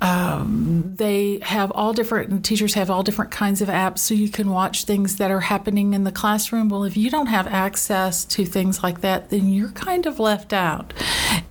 um, 0.00 0.94
they 0.96 1.40
have 1.42 1.72
all 1.72 1.92
different 1.92 2.44
teachers 2.44 2.74
have 2.74 2.90
all 2.90 3.02
different 3.02 3.32
kinds 3.32 3.60
of 3.60 3.68
apps, 3.68 3.98
so 3.98 4.14
you 4.14 4.28
can 4.28 4.50
watch 4.50 4.84
things 4.84 5.16
that 5.16 5.32
are 5.32 5.40
happening 5.40 5.94
in 5.94 6.04
the 6.04 6.12
classroom. 6.12 6.68
Well, 6.68 6.84
if 6.84 6.96
you 6.96 7.10
don't 7.10 7.26
have 7.26 7.48
access 7.48 8.24
to 8.26 8.44
things 8.44 8.84
like 8.84 9.00
that, 9.00 9.30
then 9.30 9.48
you're 9.48 9.70
kind 9.70 10.06
of 10.06 10.20
left 10.20 10.52
out. 10.52 10.92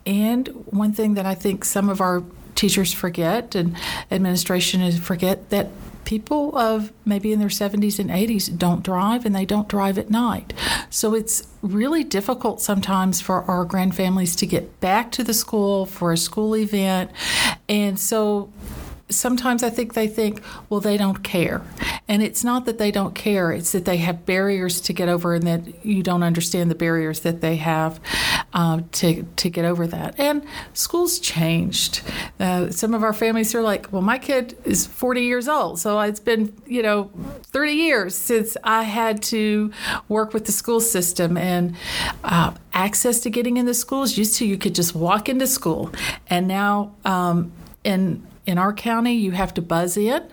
And 0.05 0.47
one 0.67 0.93
thing 0.93 1.15
that 1.15 1.25
I 1.25 1.35
think 1.35 1.65
some 1.65 1.89
of 1.89 1.99
our 1.99 2.23
teachers 2.55 2.93
forget 2.93 3.55
and 3.55 3.75
administration 4.11 4.81
is 4.81 4.99
forget 4.99 5.49
that 5.49 5.69
people 6.09 6.57
of 6.57 6.91
maybe 7.05 7.31
in 7.31 7.37
their 7.37 7.49
70s 7.49 7.99
and 7.99 8.09
80s 8.09 8.57
don't 8.57 8.81
drive 8.81 9.27
and 9.27 9.35
they 9.35 9.45
don't 9.45 9.67
drive 9.67 9.99
at 9.99 10.09
night. 10.09 10.53
So 10.89 11.13
it's 11.13 11.47
really 11.61 12.03
difficult 12.03 12.61
sometimes 12.61 13.21
for 13.21 13.43
our 13.43 13.63
grand 13.63 13.95
families 13.95 14.35
to 14.37 14.47
get 14.47 14.79
back 14.79 15.11
to 15.11 15.23
the 15.23 15.35
school 15.35 15.85
for 15.85 16.11
a 16.11 16.17
school 16.17 16.55
event. 16.55 17.11
And 17.69 17.99
so 17.99 18.51
sometimes 19.09 19.63
I 19.63 19.69
think 19.69 19.93
they 19.93 20.07
think, 20.07 20.41
well, 20.69 20.79
they 20.79 20.97
don't 20.97 21.23
care. 21.23 21.61
And 22.07 22.23
it's 22.23 22.43
not 22.43 22.65
that 22.65 22.77
they 22.77 22.91
don't 22.91 23.15
care, 23.15 23.51
it's 23.51 23.71
that 23.71 23.85
they 23.85 23.97
have 23.97 24.25
barriers 24.25 24.81
to 24.81 24.93
get 24.93 25.09
over 25.09 25.33
and 25.33 25.45
that 25.47 25.85
you 25.85 26.03
don't 26.03 26.23
understand 26.23 26.71
the 26.71 26.75
barriers 26.75 27.21
that 27.21 27.41
they 27.41 27.57
have 27.57 27.99
uh, 28.53 28.81
to, 28.93 29.23
to 29.23 29.49
get 29.49 29.65
over 29.65 29.87
that. 29.87 30.19
And 30.19 30.43
schools 30.73 31.19
changed. 31.19 32.01
Uh, 32.39 32.69
some 32.69 32.93
of 32.93 33.03
our 33.03 33.13
families 33.13 33.53
are 33.55 33.61
like, 33.61 33.91
well, 33.91 34.01
my 34.01 34.17
kid 34.17 34.57
is 34.65 34.85
40 34.85 35.21
years 35.21 35.47
old, 35.47 35.79
so 35.79 35.99
it's 35.99 36.19
been, 36.19 36.55
you 36.65 36.81
know, 36.81 37.11
30 37.43 37.73
years 37.73 38.15
since 38.15 38.57
I 38.63 38.83
had 38.83 39.21
to 39.23 39.71
work 40.07 40.33
with 40.33 40.45
the 40.45 40.51
school 40.51 40.79
system. 40.79 41.37
And 41.37 41.75
uh, 42.23 42.53
access 42.73 43.19
to 43.21 43.29
getting 43.29 43.57
into 43.57 43.73
schools 43.73 44.17
used 44.17 44.35
to, 44.37 44.45
you 44.45 44.57
could 44.57 44.75
just 44.75 44.95
walk 44.95 45.29
into 45.29 45.47
school. 45.47 45.91
And 46.27 46.47
now, 46.47 46.95
um, 47.05 47.51
in 47.83 48.25
in 48.49 48.57
our 48.57 48.73
county, 48.73 49.13
you 49.13 49.31
have 49.31 49.53
to 49.53 49.61
buzz 49.61 49.95
in. 49.95 50.23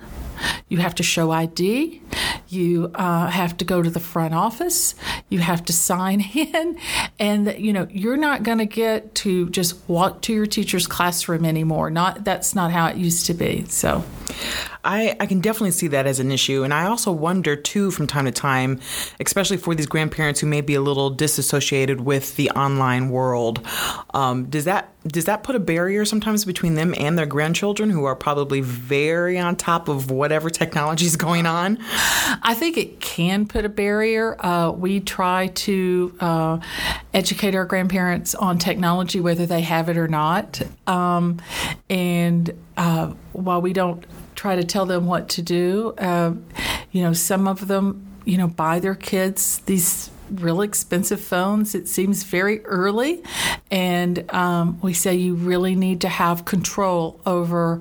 You 0.68 0.78
have 0.78 0.94
to 0.96 1.02
show 1.02 1.30
ID. 1.30 2.00
You 2.48 2.90
uh, 2.94 3.28
have 3.28 3.56
to 3.58 3.64
go 3.64 3.82
to 3.82 3.90
the 3.90 4.00
front 4.00 4.34
office. 4.34 4.94
You 5.28 5.40
have 5.40 5.64
to 5.66 5.72
sign 5.72 6.20
in, 6.34 6.78
and 7.18 7.54
you 7.58 7.72
know 7.72 7.86
you're 7.90 8.16
not 8.16 8.42
going 8.42 8.58
to 8.58 8.66
get 8.66 9.14
to 9.16 9.50
just 9.50 9.76
walk 9.88 10.22
to 10.22 10.32
your 10.32 10.46
teacher's 10.46 10.86
classroom 10.86 11.44
anymore. 11.44 11.90
Not 11.90 12.24
that's 12.24 12.54
not 12.54 12.70
how 12.70 12.86
it 12.88 12.96
used 12.96 13.26
to 13.26 13.34
be. 13.34 13.64
So. 13.68 14.02
I, 14.84 15.16
I 15.18 15.26
can 15.26 15.40
definitely 15.40 15.72
see 15.72 15.88
that 15.88 16.06
as 16.06 16.20
an 16.20 16.30
issue. 16.30 16.62
And 16.62 16.72
I 16.72 16.86
also 16.86 17.12
wonder, 17.12 17.56
too, 17.56 17.90
from 17.90 18.06
time 18.06 18.24
to 18.26 18.30
time, 18.30 18.80
especially 19.20 19.56
for 19.56 19.74
these 19.74 19.86
grandparents 19.86 20.40
who 20.40 20.46
may 20.46 20.60
be 20.60 20.74
a 20.74 20.80
little 20.80 21.10
disassociated 21.10 22.00
with 22.00 22.36
the 22.36 22.50
online 22.50 23.10
world, 23.10 23.66
um, 24.14 24.44
does 24.46 24.64
that 24.64 24.92
does 25.06 25.26
that 25.26 25.42
put 25.44 25.54
a 25.54 25.60
barrier 25.60 26.04
sometimes 26.04 26.44
between 26.44 26.74
them 26.74 26.94
and 26.98 27.18
their 27.18 27.26
grandchildren 27.26 27.90
who 27.90 28.04
are 28.04 28.16
probably 28.16 28.60
very 28.60 29.38
on 29.38 29.56
top 29.56 29.88
of 29.88 30.10
whatever 30.10 30.50
technology 30.50 31.06
is 31.06 31.16
going 31.16 31.46
on? 31.46 31.78
I 32.42 32.54
think 32.54 32.76
it 32.76 33.00
can 33.00 33.46
put 33.46 33.64
a 33.64 33.68
barrier. 33.68 34.36
Uh, 34.44 34.72
we 34.72 35.00
try 35.00 35.48
to 35.48 36.16
uh, 36.20 36.58
educate 37.14 37.54
our 37.54 37.64
grandparents 37.64 38.34
on 38.34 38.58
technology, 38.58 39.20
whether 39.20 39.46
they 39.46 39.60
have 39.60 39.88
it 39.88 39.96
or 39.96 40.08
not. 40.08 40.60
Um, 40.86 41.40
and 41.88 42.52
uh, 42.76 43.12
while 43.32 43.62
we 43.62 43.72
don't 43.72 44.04
try 44.46 44.54
to 44.54 44.64
tell 44.64 44.86
them 44.86 45.06
what 45.06 45.28
to 45.28 45.42
do. 45.42 45.92
Uh, 45.98 46.32
you 46.92 47.02
know, 47.02 47.12
some 47.12 47.48
of 47.48 47.66
them, 47.66 48.06
you 48.24 48.38
know, 48.38 48.46
buy 48.46 48.78
their 48.78 48.94
kids 48.94 49.58
these 49.66 50.08
real 50.30 50.60
expensive 50.60 51.20
phones. 51.20 51.74
It 51.74 51.88
seems 51.88 52.22
very 52.22 52.64
early, 52.64 53.24
and 53.72 54.32
um, 54.32 54.78
we 54.82 54.92
say 54.92 55.16
you 55.16 55.34
really 55.34 55.74
need 55.74 56.00
to 56.02 56.08
have 56.08 56.44
control 56.44 57.20
over 57.26 57.80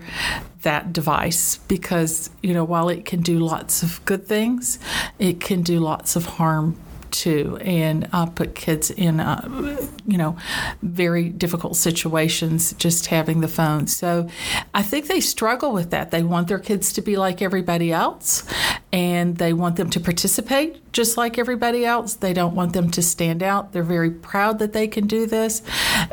that 0.64 0.92
device 0.92 1.58
because 1.68 2.32
you 2.42 2.52
know 2.56 2.64
while 2.64 2.90
it 2.90 3.06
can 3.06 3.22
do 3.22 3.38
lots 3.38 3.84
of 3.84 4.04
good 4.06 4.26
things, 4.28 4.80
it 5.20 5.40
can 5.40 5.62
do 5.62 5.80
lots 5.80 6.16
of 6.16 6.26
harm 6.26 6.76
too, 7.12 7.58
and 7.62 8.08
uh, 8.14 8.26
put 8.26 8.56
kids 8.56 8.92
in, 8.92 9.20
uh, 9.20 9.78
you 10.06 10.18
know, 10.18 10.38
very 10.82 11.30
difficult 11.30 11.76
situations 11.76 12.74
just 12.74 13.08
having 13.08 13.42
the 13.42 13.48
phone. 13.48 13.88
So 13.88 14.30
I 14.74 14.84
think 14.84 15.08
they 15.08 15.22
struggle 15.22 15.72
with 15.74 15.92
that. 15.92 16.12
They 16.12 16.24
want 16.24 16.48
their 16.48 16.60
kids 16.60 16.94
to 16.94 17.02
be 17.02 17.18
like 17.18 17.42
everybody 17.42 17.92
else, 17.92 18.44
and 18.92 19.38
they 19.38 19.54
want 19.54 19.76
them 19.76 19.90
to 19.92 20.00
participate 20.00 20.82
just 20.96 21.18
like 21.18 21.38
everybody 21.38 21.86
else. 21.86 22.14
They 22.14 22.32
don't 22.32 22.56
want 22.56 22.72
them 22.72 22.90
to 22.92 23.02
stand 23.02 23.44
out. 23.44 23.74
They're 23.74 23.84
very 23.84 24.10
proud 24.10 24.60
that 24.60 24.72
they 24.72 24.88
can 24.88 25.08
do 25.08 25.26
this, 25.26 25.62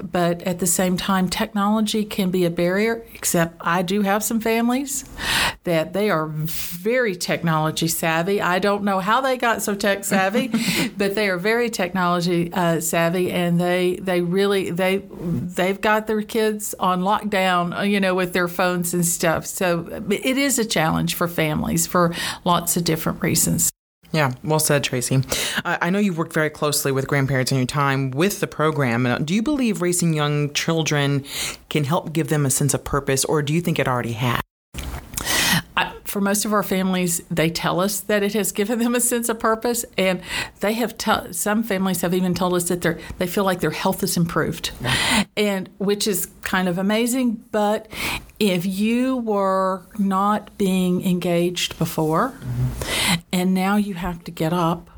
but 0.03 0.43
at 0.43 0.59
the 0.59 0.67
same 0.67 0.97
time, 0.97 1.29
technology 1.29 2.05
can 2.05 2.33
be 2.33 2.45
a 2.45 2.51
barrier. 2.51 3.07
Except 3.15 3.55
I 3.61 3.83
do 3.83 4.03
have 4.03 4.25
some 4.25 4.41
families 4.41 5.09
that 5.63 5.93
they 5.93 6.11
are 6.11 6.27
very 6.27 7.15
technology 7.15 7.87
savvy. 7.87 8.41
I 8.41 8.59
don't 8.59 8.83
know 8.83 8.99
how 8.99 9.21
they 9.21 9.37
got 9.37 9.63
so 9.63 9.77
tech 9.77 10.05
savvy, 10.05 10.51
but 10.97 11.15
they 11.15 11.31
are 11.31 11.39
very 11.39 11.71
technology 11.71 12.53
uh, 12.53 12.81
savvy, 12.81 13.31
and 13.31 13.61
they 13.61 14.01
they 14.03 14.21
really 14.21 14.71
they 14.71 15.05
they've 15.21 15.81
got 15.81 16.09
their 16.09 16.23
kids 16.23 16.75
on 16.81 17.03
lockdown, 17.03 17.79
uh, 17.79 17.83
you 17.83 18.01
know, 18.01 18.17
with 18.17 18.33
their 18.33 18.49
phones 18.49 18.93
and 18.95 19.07
stuff. 19.07 19.47
So 19.47 20.03
it 20.11 20.37
is 20.37 20.59
a 20.59 20.65
challenge 20.65 21.15
for 21.15 21.29
families 21.29 21.87
for 21.87 22.13
lots 22.45 22.72
of 22.77 22.85
different 22.85 23.23
reasons. 23.23 23.71
Yeah, 24.13 24.33
well 24.45 24.59
said, 24.59 24.85
Tracy. 24.85 25.23
I 25.65 25.89
know 25.89 25.99
you've 25.99 26.19
worked 26.19 26.35
very 26.35 26.51
closely 26.51 26.93
with 26.93 27.09
grandparents 27.09 27.51
in 27.51 27.57
your 27.57 27.67
time 27.67 28.11
with 28.11 28.41
the 28.41 28.47
program. 28.47 29.25
Do 29.25 29.35
you 29.35 29.43
believe 29.43 29.81
raising 29.81 30.13
young 30.13 30.53
children 30.53 31.25
can 31.71 31.85
help 31.85 32.13
give 32.13 32.29
them 32.29 32.45
a 32.45 32.51
sense 32.51 32.75
of 32.75 32.85
purpose, 32.85 33.25
or 33.25 33.41
do 33.41 33.55
you 33.55 33.63
think 33.63 33.79
it 33.79 33.89
already 33.89 34.13
has? 34.13 34.43
For 36.13 36.21
most 36.21 36.45
of 36.45 36.53
our 36.53 36.63
families, 36.63 37.23
they 37.31 37.49
tell 37.49 37.81
us 37.81 38.01
that 38.01 38.23
it 38.23 38.35
has 38.35 38.53
given 38.53 38.79
them 38.81 38.95
a 38.95 39.01
sense 39.01 39.31
of 39.31 39.41
purpose, 39.41 39.87
and 39.97 40.21
they 40.61 40.75
have. 40.75 40.99
T- 40.99 41.33
some 41.33 41.63
families 41.63 42.03
have 42.03 42.13
even 42.13 42.35
told 42.35 42.53
us 42.53 42.69
that 42.69 42.83
they 42.83 43.01
they 43.17 43.27
feel 43.27 43.45
like 43.45 43.61
their 43.61 43.71
health 43.71 44.03
is 44.03 44.19
improved, 44.19 44.73
and 45.39 45.71
which 45.79 46.07
is 46.07 46.29
kind 46.43 46.69
of 46.69 46.77
amazing. 46.77 47.43
But 47.51 47.89
if 48.39 48.67
you 48.67 49.17
were 49.17 49.85
not 49.99 50.59
being 50.59 51.03
engaged 51.03 51.79
before, 51.79 52.29
mm-hmm. 52.29 53.21
and 53.33 53.55
now 53.55 53.77
you 53.77 53.95
have 53.95 54.23
to 54.25 54.31
get 54.31 54.53
up, 54.53 54.91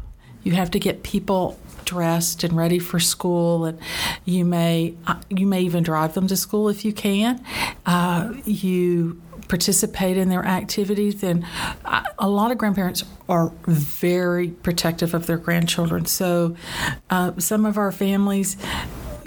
you 0.43 0.53
have 0.53 0.73
to 0.73 0.81
get 0.81 1.05
people 1.05 1.57
dressed 1.85 2.43
and 2.43 2.57
ready 2.57 2.81
for 2.81 2.99
school, 2.99 3.67
and 3.67 3.79
you 4.25 4.45
may 4.45 4.97
uh, 5.07 5.21
you 5.29 5.47
may 5.47 5.61
even 5.61 5.85
drive 5.85 6.15
them 6.15 6.27
to 6.27 6.37
school 6.37 6.69
if 6.69 6.85
you 6.85 6.93
can. 6.93 7.41
Uh, 7.87 8.33
you 8.45 9.23
participate 9.49 10.17
in 10.17 10.29
their 10.29 10.45
activities. 10.45 11.23
And 11.23 11.45
a 12.19 12.29
lot 12.29 12.51
of 12.51 12.59
grandparents 12.59 13.05
are 13.29 13.53
very 13.67 14.49
protective 14.49 15.15
of 15.15 15.27
their 15.27 15.39
grandchildren. 15.39 16.07
So 16.07 16.57
uh, 17.11 17.33
some 17.39 17.65
of 17.65 17.79
our 17.79 17.93
families 17.93 18.57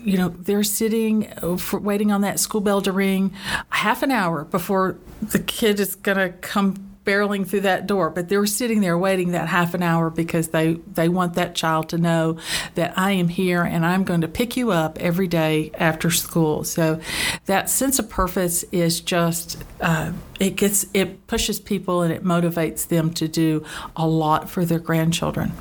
you 0.04 0.18
know 0.18 0.30
they're 0.30 0.64
sitting 0.64 1.28
uh, 1.44 1.58
waiting 1.74 2.14
on 2.14 2.22
that 2.22 2.40
school 2.40 2.62
bell 2.62 2.82
to 2.82 2.94
ring 2.94 3.34
half 3.70 4.04
an 4.04 4.12
hour 4.12 4.46
before 4.46 4.98
the 5.22 5.40
kid 5.40 5.82
is 5.82 5.96
going 5.96 6.18
to 6.18 6.30
come 6.38 6.87
barreling 7.08 7.48
through 7.48 7.62
that 7.62 7.88
door, 7.88 8.10
but 8.10 8.28
they're 8.28 8.46
sitting 8.46 8.82
there 8.82 8.98
waiting 8.98 9.32
that 9.32 9.48
half 9.48 9.74
an 9.74 9.82
hour 9.82 10.10
because 10.10 10.50
they, 10.50 10.74
they 10.74 11.08
want 11.08 11.36
that 11.36 11.56
child 11.56 11.88
to 11.90 11.98
know 11.98 12.38
that 12.76 12.98
I 12.98 13.12
am 13.12 13.30
here 13.30 13.64
and 13.64 13.86
I'm 13.86 14.04
going 14.04 14.22
to 14.22 14.28
pick 14.28 14.58
you 14.58 14.72
up 14.72 15.00
every 15.00 15.28
day 15.28 15.72
after 15.76 16.12
school. 16.12 16.66
So 16.66 17.00
that 17.46 17.70
sense 17.70 17.98
of 17.98 18.10
purpose 18.10 18.64
is 18.74 19.00
just 19.00 19.64
uh, 19.80 20.12
it 20.40 20.56
gets 20.56 20.86
it 20.94 21.26
pushes 21.28 21.60
people 21.60 22.02
and 22.02 22.14
it 22.14 22.24
motivates 22.24 22.88
them 22.88 23.14
to 23.14 23.28
do 23.28 23.64
a 23.96 24.06
lot 24.06 24.50
for 24.50 24.66
their 24.66 24.80
grandchildren. 24.80 25.54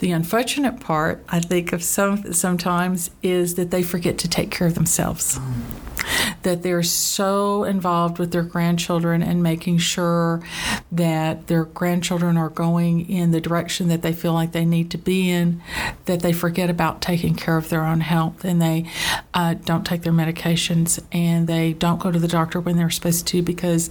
The 0.00 0.10
unfortunate 0.10 0.80
part, 0.80 1.24
I 1.28 1.40
think, 1.40 1.72
of 1.72 1.84
some 1.84 2.32
sometimes 2.32 3.10
is 3.22 3.54
that 3.54 3.70
they 3.70 3.82
forget 3.82 4.18
to 4.18 4.28
take 4.28 4.50
care 4.50 4.66
of 4.66 4.74
themselves. 4.74 5.38
Mm 5.38 5.81
that 6.42 6.62
they're 6.62 6.82
so 6.82 7.64
involved 7.64 8.18
with 8.18 8.32
their 8.32 8.42
grandchildren 8.42 9.22
and 9.22 9.42
making 9.42 9.78
sure 9.78 10.42
that 10.90 11.46
their 11.46 11.64
grandchildren 11.64 12.36
are 12.36 12.48
going 12.48 13.08
in 13.08 13.30
the 13.30 13.40
direction 13.40 13.88
that 13.88 14.02
they 14.02 14.12
feel 14.12 14.32
like 14.32 14.52
they 14.52 14.64
need 14.64 14.90
to 14.90 14.98
be 14.98 15.30
in, 15.30 15.62
that 16.06 16.20
they 16.20 16.32
forget 16.32 16.70
about 16.70 17.00
taking 17.00 17.34
care 17.34 17.56
of 17.56 17.68
their 17.68 17.84
own 17.84 18.00
health 18.00 18.44
and 18.44 18.60
they 18.60 18.84
uh, 19.34 19.54
don't 19.54 19.86
take 19.86 20.02
their 20.02 20.12
medications 20.12 21.02
and 21.12 21.46
they 21.46 21.72
don't 21.72 22.00
go 22.00 22.10
to 22.10 22.18
the 22.18 22.28
doctor 22.28 22.60
when 22.60 22.76
they're 22.76 22.90
supposed 22.90 23.26
to 23.26 23.42
because 23.42 23.88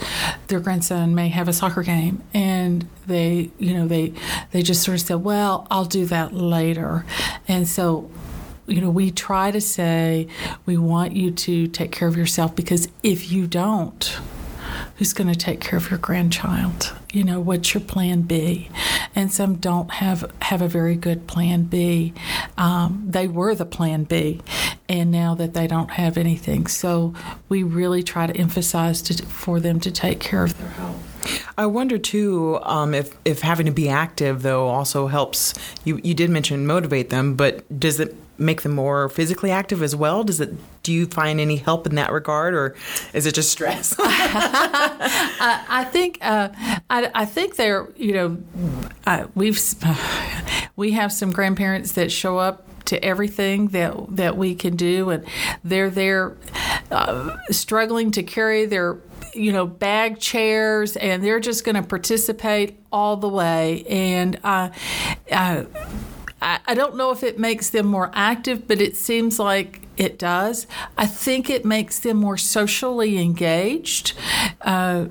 their 0.48 0.60
grandson 0.60 1.16
may 1.16 1.30
have 1.30 1.48
a 1.48 1.54
soccer 1.54 1.84
game. 1.84 2.22
And 2.34 2.88
they, 3.08 3.52
you 3.58 3.74
know, 3.74 3.88
they 3.88 4.14
they 4.52 4.62
just 4.62 4.84
sort 4.84 4.96
of 4.96 5.02
say, 5.02 5.16
"Well, 5.16 5.68
I'll 5.70 5.86
do 5.86 6.06
that 6.06 6.34
later," 6.34 7.06
and 7.48 7.68
so 7.68 8.10
you 8.68 8.82
know, 8.82 8.90
we 8.90 9.12
try 9.12 9.52
to 9.52 9.62
say 9.62 10.28
we 10.66 10.78
want 10.78 11.16
you 11.16 11.32
to 11.32 11.68
take 11.68 11.92
care 11.92 12.08
of 12.08 12.16
yourself 12.16 12.56
because 12.56 12.88
if 13.04 13.32
you 13.32 13.48
don't, 13.48 14.20
who's 14.98 15.14
going 15.14 15.32
to 15.32 15.38
take 15.38 15.60
care 15.60 15.78
of 15.78 15.90
your 15.90 16.00
grandchild? 16.00 16.94
You 17.12 17.24
know, 17.24 17.40
what's 17.40 17.74
your 17.74 17.82
plan 17.82 18.22
B? 18.22 18.70
And 19.16 19.32
some 19.32 19.56
don't 19.56 19.92
have 19.92 20.32
have 20.44 20.62
a 20.62 20.68
very 20.68 20.96
good 20.96 21.28
plan 21.28 21.64
B. 21.64 22.14
Um, 22.58 23.04
they 23.08 23.28
were 23.28 23.54
the 23.56 23.66
plan 23.66 24.04
B, 24.06 24.42
and 24.88 25.12
now 25.12 25.36
that 25.36 25.54
they 25.54 25.68
don't 25.68 25.92
have 25.92 26.18
anything, 26.18 26.68
so 26.68 27.14
we 27.50 27.64
really 27.64 28.04
try 28.04 28.28
to 28.28 28.38
emphasize 28.38 29.02
to, 29.04 29.26
for 29.26 29.60
them 29.60 29.80
to 29.82 29.92
take 29.92 30.20
care 30.20 30.44
of 30.44 30.58
their 30.58 30.70
health. 30.70 31.52
I 31.58 31.66
wonder 31.66 31.98
too 31.98 32.60
um, 32.64 32.94
if 32.94 33.16
if 33.26 33.42
having 33.42 33.66
to 33.66 33.72
be 33.72 33.90
active 33.90 34.42
though 34.42 34.68
also 34.68 35.08
helps. 35.08 35.54
You 35.84 36.00
you 36.04 36.14
did 36.14 36.30
mention 36.30 36.66
motivate 36.66 37.10
them, 37.10 37.36
but 37.36 37.80
does 37.80 38.00
it 38.00 38.16
make 38.42 38.64
them 38.64 38.74
more 38.74 39.08
physically 39.10 39.52
active 39.52 39.82
as 39.82 39.96
well? 39.96 40.24
Does 40.24 40.42
it? 40.42 40.54
Do 40.84 40.92
you 40.92 41.06
find 41.06 41.40
any 41.40 41.58
help 41.58 41.86
in 41.86 41.96
that 41.96 42.12
regard, 42.12 42.54
or 42.54 42.76
is 43.14 43.26
it 43.26 43.36
just 43.36 43.52
stress? 43.52 43.96
I, 44.00 45.66
I, 45.70 45.84
think 45.86 46.18
uh, 46.22 46.50
I, 46.90 47.12
I, 47.14 47.26
think 47.26 47.56
they're 47.56 47.88
you 47.96 48.14
know 48.14 48.38
uh, 49.06 49.28
we've 49.36 49.60
we 50.76 50.92
have 50.92 51.14
some 51.14 51.32
grandparents 51.32 51.94
that 51.94 52.12
show 52.12 52.38
up 52.38 52.66
to 52.86 53.04
everything 53.04 53.68
that 53.70 53.96
that 54.16 54.38
we 54.38 54.56
can 54.56 54.76
do, 54.76 55.12
and 55.12 55.26
they're 55.64 55.90
there 55.90 56.36
uh, 56.90 57.38
struggling 57.52 58.12
to 58.12 58.24
carry 58.24 58.66
their 58.66 58.98
you 59.34 59.52
know, 59.52 59.66
bag 59.66 60.20
chairs, 60.20 60.96
and 60.98 61.24
they're 61.24 61.40
just 61.40 61.64
going 61.64 61.76
to 61.76 61.84
participate 61.84 62.80
all 62.92 63.18
the 63.18 63.30
way. 63.30 63.84
And 63.90 64.40
uh, 64.44 64.70
uh, 65.32 65.66
I 66.42 66.74
don't 66.74 66.96
know 66.96 67.12
if 67.12 67.24
it 67.24 67.38
makes 67.38 67.70
them 67.70 67.86
more 67.86 68.10
active, 68.14 68.68
but 68.68 68.82
it 68.82 68.98
seems 68.98 69.38
like 69.38 69.82
it 69.98 70.18
does. 70.18 70.66
I 70.98 71.06
think 71.06 71.50
it 71.50 71.66
makes 71.66 72.00
them 72.00 72.18
more 72.18 72.38
socially 72.38 73.20
engaged. 73.20 74.14
Uh, 74.62 75.06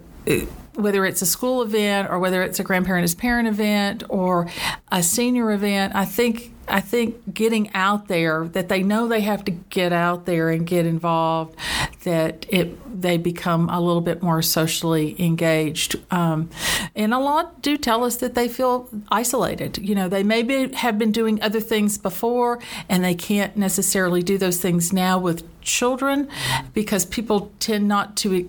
whether 0.75 1.05
it's 1.05 1.23
a 1.23 1.27
school 1.27 1.63
event 1.63 2.11
or 2.11 2.19
whether 2.19 2.43
it's 2.43 2.59
a 2.59 2.65
grandparent 2.65 3.05
as 3.05 3.15
parent 3.15 3.49
event 3.49 4.03
or 4.09 4.49
a 4.91 5.03
senior 5.03 5.53
event, 5.53 5.95
I 5.95 6.05
think 6.05 6.53
I 6.69 6.81
think 6.81 7.35
getting 7.35 7.73
out 7.75 8.09
there 8.09 8.47
that 8.49 8.69
they 8.69 8.83
know 8.83 9.09
they 9.09 9.23
have 9.23 9.45
to 9.47 9.51
get 9.51 9.93
out 9.93 10.27
there 10.27 10.51
and 10.51 10.67
get 10.67 10.87
involved, 10.87 11.57
that 12.05 12.47
it 12.49 12.77
they 13.01 13.17
become 13.17 13.69
a 13.69 13.81
little 13.81 14.01
bit 14.01 14.23
more 14.23 14.43
socially 14.43 15.17
engaged. 15.19 15.97
Um, 16.11 16.51
and 16.95 17.15
a 17.15 17.19
lot 17.19 17.63
do 17.63 17.77
tell 17.77 18.05
us 18.05 18.17
that 18.17 18.35
they 18.35 18.49
feel 18.49 18.89
isolated. 19.11 19.79
You 19.79 19.95
know, 19.95 20.09
they 20.09 20.23
maybe 20.23 20.73
have 20.75 20.99
been 20.99 21.13
doing 21.13 21.41
other 21.43 21.61
things 21.61 21.99
before 21.99 22.59
and 22.89 23.05
they 23.05 23.15
can't 23.15 23.57
necessarily 23.57 24.23
do 24.23 24.39
those 24.39 24.59
things 24.59 24.93
now 24.93 25.19
with 25.19 25.45
children 25.63 26.29
because 26.73 27.05
people 27.05 27.53
tend 27.59 27.87
not 27.87 28.17
to 28.17 28.49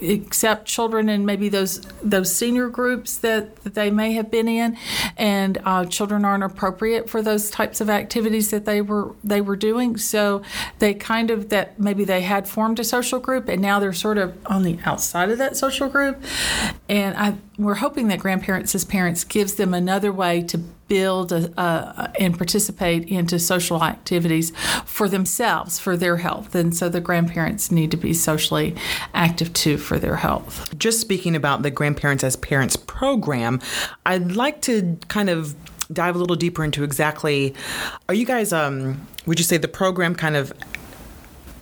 accept 0.00 0.66
children 0.66 1.08
in 1.08 1.26
maybe 1.26 1.48
those 1.48 1.80
those 2.02 2.34
senior 2.34 2.68
groups 2.68 3.16
that, 3.18 3.56
that 3.64 3.74
they 3.74 3.90
may 3.90 4.12
have 4.12 4.30
been 4.30 4.48
in, 4.48 4.76
and 5.16 5.58
uh, 5.64 5.84
children 5.84 6.24
aren't 6.24 6.44
appropriate 6.44 7.10
for 7.10 7.22
those 7.22 7.50
types 7.50 7.80
of 7.80 7.90
activities 7.90 8.50
that 8.50 8.64
they 8.64 8.80
were 8.80 9.14
they 9.24 9.40
were 9.40 9.56
doing. 9.56 9.96
So 9.96 10.42
they 10.78 10.94
kind 10.94 11.30
of 11.30 11.48
that 11.48 11.78
maybe 11.80 12.04
they 12.04 12.20
had 12.22 12.48
formed 12.68 12.80
a 12.80 12.84
social 12.84 13.18
group, 13.18 13.48
and 13.48 13.62
now 13.62 13.78
they're 13.78 13.94
sort 13.94 14.18
of 14.18 14.36
on 14.44 14.62
the 14.62 14.78
outside 14.84 15.30
of 15.30 15.38
that 15.38 15.56
social 15.56 15.88
group. 15.88 16.22
And 16.86 17.16
I, 17.16 17.34
we're 17.56 17.76
hoping 17.76 18.08
that 18.08 18.18
grandparents 18.18 18.74
as 18.74 18.84
parents 18.84 19.24
gives 19.24 19.54
them 19.54 19.72
another 19.72 20.12
way 20.12 20.42
to 20.42 20.58
build 20.58 21.32
a, 21.32 22.12
and 22.20 22.36
participate 22.36 23.08
into 23.08 23.38
social 23.38 23.82
activities 23.82 24.52
for 24.84 25.08
themselves, 25.08 25.78
for 25.78 25.96
their 25.96 26.18
health. 26.18 26.54
And 26.54 26.76
so 26.76 26.90
the 26.90 27.00
grandparents 27.00 27.70
need 27.70 27.90
to 27.90 27.96
be 27.96 28.12
socially 28.12 28.74
active 29.14 29.50
too 29.54 29.78
for 29.78 29.98
their 29.98 30.16
health. 30.16 30.76
Just 30.78 31.00
speaking 31.00 31.34
about 31.34 31.62
the 31.62 31.70
Grandparents 31.70 32.22
as 32.22 32.36
Parents 32.36 32.76
program, 32.76 33.60
I'd 34.04 34.32
like 34.32 34.60
to 34.62 34.98
kind 35.08 35.30
of 35.30 35.54
dive 35.90 36.16
a 36.16 36.18
little 36.18 36.36
deeper 36.36 36.62
into 36.62 36.84
exactly 36.84 37.54
are 38.10 38.14
you 38.14 38.26
guys 38.26 38.52
um 38.52 39.00
would 39.24 39.38
you 39.38 39.44
say 39.44 39.56
the 39.56 39.66
program 39.66 40.14
kind 40.14 40.36
of 40.36 40.52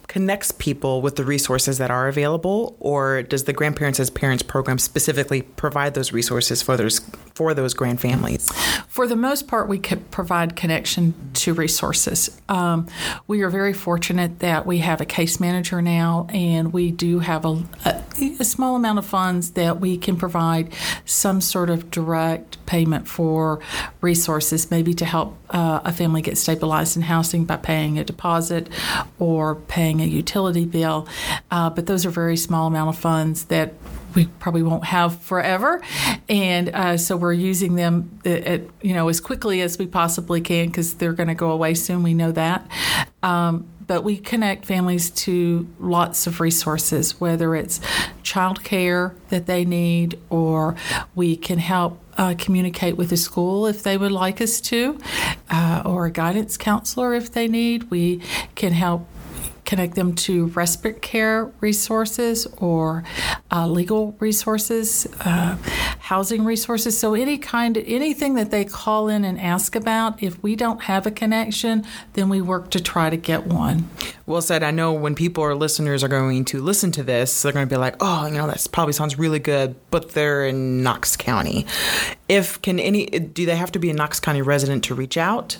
connects 0.08 0.52
people 0.52 1.02
with 1.02 1.16
the 1.16 1.24
resources 1.24 1.78
that 1.78 1.90
are 1.90 2.08
available, 2.08 2.76
or 2.80 3.22
does 3.22 3.44
the 3.44 3.52
Grandparents 3.52 4.00
as 4.00 4.10
Parents 4.10 4.42
program 4.42 4.78
specifically 4.78 5.42
provide 5.42 5.94
those 5.94 6.12
resources 6.12 6.62
for 6.62 6.76
those 6.76 7.00
for 7.36 7.52
those 7.52 7.74
grand 7.74 8.00
families? 8.00 8.50
For 8.88 9.06
the 9.06 9.14
most 9.14 9.46
part, 9.46 9.68
we 9.68 9.78
provide 9.78 10.56
connection 10.56 11.12
to 11.34 11.52
resources. 11.52 12.40
Um, 12.48 12.88
we 13.26 13.42
are 13.42 13.50
very 13.50 13.74
fortunate 13.74 14.38
that 14.38 14.64
we 14.64 14.78
have 14.78 15.02
a 15.02 15.04
case 15.04 15.38
manager 15.38 15.82
now, 15.82 16.28
and 16.32 16.72
we 16.72 16.90
do 16.90 17.18
have 17.18 17.44
a, 17.44 17.62
a, 17.84 18.02
a 18.40 18.44
small 18.44 18.74
amount 18.74 18.98
of 18.98 19.04
funds 19.04 19.50
that 19.50 19.80
we 19.80 19.98
can 19.98 20.16
provide 20.16 20.72
some 21.04 21.42
sort 21.42 21.68
of 21.68 21.90
direct 21.90 22.64
payment 22.64 23.06
for 23.06 23.60
resources, 24.00 24.70
maybe 24.70 24.94
to 24.94 25.04
help 25.04 25.36
uh, 25.50 25.80
a 25.84 25.92
family 25.92 26.22
get 26.22 26.38
stabilized 26.38 26.96
in 26.96 27.02
housing 27.02 27.44
by 27.44 27.56
paying 27.56 27.98
a 27.98 28.04
deposit 28.04 28.70
or 29.18 29.56
paying 29.56 30.00
a 30.00 30.06
utility 30.06 30.64
bill. 30.64 31.06
Uh, 31.50 31.68
but 31.68 31.84
those 31.84 32.06
are 32.06 32.10
very 32.10 32.38
small 32.38 32.66
amount 32.66 32.88
of 32.88 32.96
funds 32.98 33.44
that 33.44 33.74
we 34.16 34.26
probably 34.40 34.62
won't 34.62 34.84
have 34.86 35.20
forever, 35.20 35.80
and 36.28 36.70
uh, 36.70 36.96
so 36.96 37.16
we're 37.16 37.32
using 37.32 37.76
them 37.76 38.18
at, 38.24 38.48
uh, 38.48 38.64
you 38.82 38.94
know 38.94 39.08
as 39.08 39.20
quickly 39.20 39.60
as 39.60 39.78
we 39.78 39.86
possibly 39.86 40.40
can 40.40 40.66
because 40.66 40.94
they're 40.94 41.12
going 41.12 41.28
to 41.28 41.34
go 41.34 41.52
away 41.52 41.74
soon. 41.74 42.02
We 42.02 42.14
know 42.14 42.32
that. 42.32 42.68
Um, 43.22 43.68
but 43.86 44.02
we 44.02 44.16
connect 44.16 44.64
families 44.64 45.10
to 45.10 45.68
lots 45.78 46.26
of 46.26 46.40
resources, 46.40 47.20
whether 47.20 47.54
it's 47.54 47.80
child 48.22 48.64
care 48.64 49.14
that 49.28 49.46
they 49.46 49.64
need, 49.64 50.18
or 50.28 50.74
we 51.14 51.36
can 51.36 51.58
help 51.58 52.00
uh, 52.18 52.34
communicate 52.38 52.96
with 52.96 53.10
the 53.10 53.16
school 53.16 53.66
if 53.66 53.82
they 53.82 53.96
would 53.96 54.12
like 54.12 54.40
us 54.40 54.60
to, 54.60 54.98
uh, 55.50 55.82
or 55.84 56.06
a 56.06 56.10
guidance 56.10 56.56
counselor 56.56 57.14
if 57.14 57.30
they 57.30 57.46
need. 57.46 57.90
We 57.90 58.22
can 58.54 58.72
help 58.72 59.06
connect 59.66 59.96
them 59.96 60.14
to 60.14 60.46
respite 60.46 61.02
care 61.02 61.52
resources 61.60 62.46
or 62.58 63.04
uh, 63.50 63.66
legal 63.66 64.16
resources, 64.20 65.06
uh, 65.20 65.56
housing 65.98 66.44
resources. 66.44 66.96
So 66.96 67.14
any 67.14 67.36
kind, 67.36 67.76
anything 67.76 68.34
that 68.34 68.50
they 68.50 68.64
call 68.64 69.08
in 69.08 69.24
and 69.24 69.38
ask 69.38 69.74
about, 69.74 70.22
if 70.22 70.42
we 70.42 70.56
don't 70.56 70.82
have 70.84 71.06
a 71.06 71.10
connection, 71.10 71.84
then 72.14 72.28
we 72.28 72.40
work 72.40 72.70
to 72.70 72.80
try 72.80 73.10
to 73.10 73.16
get 73.16 73.46
one. 73.46 73.90
Well 74.26 74.42
said. 74.42 74.62
I 74.62 74.70
know 74.70 74.92
when 74.92 75.14
people 75.14 75.44
or 75.44 75.54
listeners 75.54 76.02
are 76.02 76.08
going 76.08 76.44
to 76.46 76.60
listen 76.60 76.90
to 76.92 77.02
this, 77.02 77.42
they're 77.42 77.52
going 77.52 77.66
to 77.66 77.72
be 77.72 77.78
like, 77.78 77.96
"Oh, 78.00 78.26
you 78.26 78.34
know, 78.34 78.46
that 78.48 78.66
probably 78.72 78.92
sounds 78.92 79.18
really 79.18 79.38
good," 79.38 79.76
but 79.90 80.12
they're 80.12 80.46
in 80.46 80.82
Knox 80.82 81.16
County. 81.16 81.66
If 82.28 82.60
can 82.60 82.80
any, 82.80 83.06
do 83.06 83.46
they 83.46 83.54
have 83.54 83.70
to 83.72 83.78
be 83.78 83.90
a 83.90 83.94
Knox 83.94 84.18
County 84.18 84.42
resident 84.42 84.82
to 84.84 84.96
reach 84.96 85.16
out? 85.16 85.56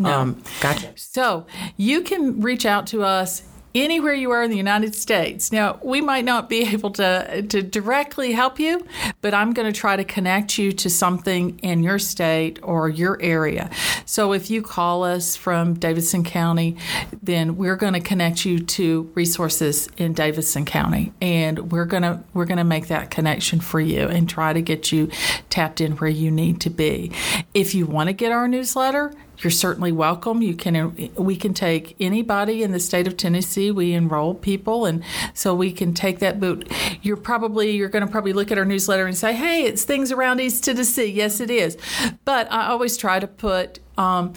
No. 0.00 0.10
Um, 0.10 0.42
gotcha. 0.60 0.92
So 0.96 1.46
you 1.76 2.02
can 2.02 2.40
reach 2.40 2.66
out 2.66 2.88
to 2.88 3.04
us 3.04 3.42
anywhere 3.74 4.14
you 4.14 4.30
are 4.30 4.42
in 4.42 4.50
the 4.50 4.56
United 4.56 4.94
States. 4.94 5.52
Now, 5.52 5.78
we 5.82 6.00
might 6.00 6.24
not 6.24 6.48
be 6.48 6.62
able 6.72 6.90
to, 6.92 7.42
to 7.42 7.62
directly 7.62 8.32
help 8.32 8.58
you, 8.58 8.86
but 9.20 9.34
I'm 9.34 9.52
going 9.52 9.72
to 9.72 9.78
try 9.78 9.96
to 9.96 10.04
connect 10.04 10.58
you 10.58 10.72
to 10.72 10.90
something 10.90 11.58
in 11.60 11.82
your 11.82 11.98
state 11.98 12.58
or 12.62 12.88
your 12.88 13.20
area. 13.20 13.70
So 14.04 14.32
if 14.32 14.50
you 14.50 14.62
call 14.62 15.04
us 15.04 15.36
from 15.36 15.74
Davidson 15.74 16.24
County, 16.24 16.76
then 17.22 17.56
we're 17.56 17.76
going 17.76 17.94
to 17.94 18.00
connect 18.00 18.44
you 18.44 18.58
to 18.58 19.10
resources 19.14 19.88
in 19.96 20.12
Davidson 20.12 20.64
County 20.64 21.12
and 21.20 21.70
we're 21.72 21.84
going 21.84 22.02
to 22.02 22.22
we're 22.34 22.44
going 22.44 22.58
to 22.58 22.64
make 22.64 22.88
that 22.88 23.10
connection 23.10 23.60
for 23.60 23.80
you 23.80 24.06
and 24.08 24.28
try 24.28 24.52
to 24.52 24.60
get 24.60 24.92
you 24.92 25.10
tapped 25.50 25.80
in 25.80 25.92
where 25.92 26.10
you 26.10 26.30
need 26.30 26.60
to 26.62 26.70
be. 26.70 27.12
If 27.54 27.74
you 27.74 27.86
want 27.86 28.08
to 28.08 28.12
get 28.12 28.32
our 28.32 28.48
newsletter, 28.48 29.12
you're 29.40 29.50
certainly 29.50 29.92
welcome. 29.92 30.42
You 30.42 30.54
can 30.54 31.10
we 31.14 31.36
can 31.36 31.54
take 31.54 31.96
anybody 32.00 32.62
in 32.62 32.72
the 32.72 32.80
state 32.80 33.06
of 33.06 33.16
Tennessee. 33.16 33.70
We 33.70 33.92
enroll 33.92 34.34
people, 34.34 34.84
and 34.86 35.04
so 35.34 35.54
we 35.54 35.72
can 35.72 35.94
take 35.94 36.18
that. 36.18 36.40
But 36.40 36.66
you're 37.02 37.16
probably 37.16 37.70
you're 37.70 37.88
going 37.88 38.04
to 38.04 38.10
probably 38.10 38.32
look 38.32 38.50
at 38.50 38.58
our 38.58 38.64
newsletter 38.64 39.06
and 39.06 39.16
say, 39.16 39.34
"Hey, 39.34 39.64
it's 39.64 39.84
things 39.84 40.10
around 40.10 40.40
East 40.40 40.64
Tennessee." 40.64 41.06
Yes, 41.06 41.40
it 41.40 41.50
is. 41.50 41.76
But 42.24 42.50
I 42.52 42.68
always 42.68 42.96
try 42.96 43.20
to 43.20 43.26
put 43.26 43.78
um, 43.96 44.32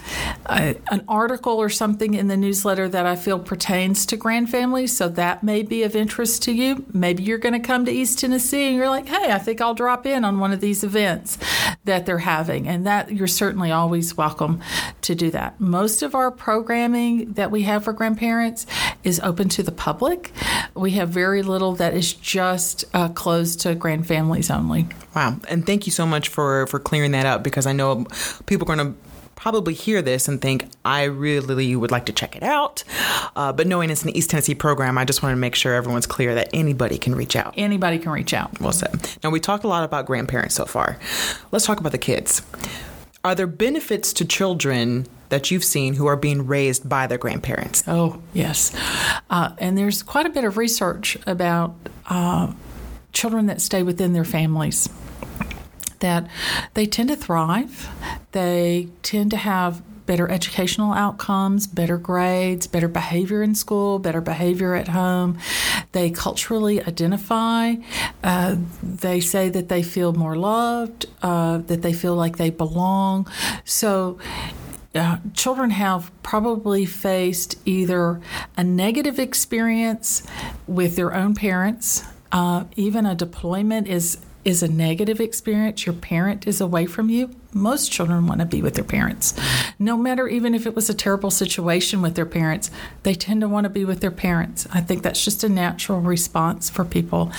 an 0.51 1.03
article 1.07 1.53
or 1.53 1.69
something 1.69 2.13
in 2.13 2.27
the 2.27 2.37
newsletter 2.37 2.89
that 2.89 3.05
I 3.05 3.15
feel 3.15 3.39
pertains 3.39 4.05
to 4.07 4.17
grand 4.17 4.49
families. 4.49 4.95
So 4.95 5.07
that 5.09 5.43
may 5.43 5.63
be 5.63 5.83
of 5.83 5.95
interest 5.95 6.43
to 6.43 6.51
you. 6.51 6.85
Maybe 6.93 7.23
you're 7.23 7.37
going 7.37 7.53
to 7.53 7.65
come 7.65 7.85
to 7.85 7.91
East 7.91 8.19
Tennessee 8.19 8.67
and 8.67 8.75
you're 8.75 8.89
like, 8.89 9.07
hey, 9.07 9.31
I 9.31 9.37
think 9.37 9.61
I'll 9.61 9.73
drop 9.73 10.05
in 10.05 10.25
on 10.25 10.39
one 10.39 10.51
of 10.51 10.59
these 10.59 10.83
events 10.83 11.37
that 11.85 12.05
they're 12.05 12.19
having. 12.19 12.67
And 12.67 12.85
that 12.85 13.11
you're 13.11 13.27
certainly 13.27 13.71
always 13.71 14.17
welcome 14.17 14.61
to 15.01 15.15
do 15.15 15.31
that. 15.31 15.59
Most 15.59 16.01
of 16.01 16.15
our 16.15 16.31
programming 16.31 17.33
that 17.33 17.51
we 17.51 17.63
have 17.63 17.83
for 17.83 17.93
grandparents 17.93 18.65
is 19.03 19.19
open 19.21 19.49
to 19.49 19.63
the 19.63 19.71
public. 19.71 20.31
We 20.75 20.91
have 20.91 21.09
very 21.09 21.43
little 21.43 21.73
that 21.75 21.93
is 21.93 22.13
just 22.13 22.85
uh, 22.93 23.09
closed 23.09 23.61
to 23.61 23.75
grand 23.75 24.07
families 24.07 24.49
only. 24.49 24.87
Wow. 25.15 25.37
And 25.47 25.65
thank 25.65 25.85
you 25.85 25.91
so 25.91 26.05
much 26.05 26.29
for, 26.29 26.67
for 26.67 26.79
clearing 26.79 27.11
that 27.11 27.25
up 27.25 27.43
because 27.43 27.65
I 27.65 27.73
know 27.73 28.05
people 28.45 28.69
are 28.69 28.75
going 28.75 28.93
to 28.93 29.10
probably 29.41 29.73
hear 29.73 30.03
this 30.03 30.27
and 30.27 30.39
think, 30.39 30.69
I 30.85 31.05
really 31.05 31.75
would 31.75 31.89
like 31.89 32.05
to 32.05 32.13
check 32.13 32.35
it 32.35 32.43
out. 32.43 32.83
Uh, 33.35 33.51
but 33.51 33.65
knowing 33.65 33.89
it's 33.89 34.03
an 34.03 34.11
East 34.11 34.29
Tennessee 34.29 34.53
program, 34.53 34.99
I 34.99 35.03
just 35.03 35.23
want 35.23 35.33
to 35.33 35.37
make 35.37 35.55
sure 35.55 35.73
everyone's 35.73 36.05
clear 36.05 36.35
that 36.35 36.49
anybody 36.53 36.99
can 36.99 37.15
reach 37.15 37.35
out. 37.35 37.55
Anybody 37.57 37.97
can 37.97 38.11
reach 38.11 38.35
out. 38.35 38.61
Well 38.61 38.71
said. 38.71 39.09
Now, 39.23 39.31
we 39.31 39.39
talked 39.39 39.63
a 39.63 39.67
lot 39.67 39.83
about 39.83 40.05
grandparents 40.05 40.53
so 40.53 40.65
far. 40.65 40.99
Let's 41.51 41.65
talk 41.65 41.79
about 41.79 41.91
the 41.91 41.97
kids. 41.97 42.43
Are 43.23 43.33
there 43.33 43.47
benefits 43.47 44.13
to 44.13 44.25
children 44.25 45.07
that 45.29 45.49
you've 45.49 45.63
seen 45.63 45.95
who 45.95 46.05
are 46.05 46.15
being 46.15 46.45
raised 46.45 46.87
by 46.87 47.07
their 47.07 47.17
grandparents? 47.17 47.83
Oh, 47.87 48.21
yes. 48.33 48.71
Uh, 49.31 49.55
and 49.57 49.75
there's 49.75 50.03
quite 50.03 50.27
a 50.27 50.29
bit 50.29 50.43
of 50.43 50.55
research 50.57 51.17
about 51.25 51.75
uh, 52.07 52.53
children 53.11 53.47
that 53.47 53.59
stay 53.59 53.81
within 53.81 54.13
their 54.13 54.25
families 54.25 54.87
that 56.01 56.27
they 56.73 56.85
tend 56.85 57.09
to 57.09 57.15
thrive. 57.15 57.89
They 58.33 58.89
tend 59.01 59.31
to 59.31 59.37
have 59.37 59.81
better 60.05 60.29
educational 60.29 60.91
outcomes, 60.91 61.67
better 61.67 61.97
grades, 61.97 62.67
better 62.67 62.89
behavior 62.89 63.41
in 63.41 63.55
school, 63.55 63.97
better 63.97 64.19
behavior 64.19 64.75
at 64.75 64.89
home. 64.89 65.37
They 65.93 66.09
culturally 66.09 66.83
identify. 66.83 67.75
Uh, 68.23 68.57
they 68.83 69.21
say 69.21 69.47
that 69.49 69.69
they 69.69 69.83
feel 69.83 70.11
more 70.11 70.35
loved, 70.35 71.05
uh, 71.21 71.59
that 71.59 71.81
they 71.81 71.93
feel 71.93 72.15
like 72.15 72.37
they 72.37 72.49
belong. 72.49 73.25
So, 73.63 74.17
uh, 74.93 75.19
children 75.33 75.69
have 75.69 76.11
probably 76.23 76.85
faced 76.85 77.57
either 77.65 78.19
a 78.57 78.63
negative 78.65 79.17
experience 79.19 80.27
with 80.67 80.97
their 80.97 81.13
own 81.13 81.35
parents. 81.35 82.03
Uh, 82.33 82.65
even 82.75 83.05
a 83.05 83.15
deployment 83.15 83.87
is 83.87 84.17
is 84.43 84.63
a 84.63 84.67
negative 84.67 85.19
experience, 85.19 85.85
your 85.85 85.95
parent 85.95 86.47
is 86.47 86.61
away 86.61 86.85
from 86.85 87.09
you, 87.09 87.29
most 87.53 87.91
children 87.91 88.27
want 88.27 88.39
to 88.39 88.45
be 88.45 88.61
with 88.61 88.75
their 88.75 88.83
parents. 88.83 89.33
No 89.77 89.97
matter 89.97 90.27
even 90.27 90.55
if 90.55 90.65
it 90.65 90.75
was 90.75 90.89
a 90.89 90.93
terrible 90.93 91.31
situation 91.31 92.01
with 92.01 92.15
their 92.15 92.25
parents, 92.25 92.71
they 93.03 93.13
tend 93.13 93.41
to 93.41 93.47
want 93.47 93.65
to 93.65 93.69
be 93.69 93.85
with 93.85 93.99
their 93.99 94.11
parents. 94.11 94.67
I 94.73 94.81
think 94.81 95.03
that's 95.03 95.23
just 95.23 95.43
a 95.43 95.49
natural 95.49 95.99
response 95.99 96.69
for 96.69 96.85
people. 96.85 97.31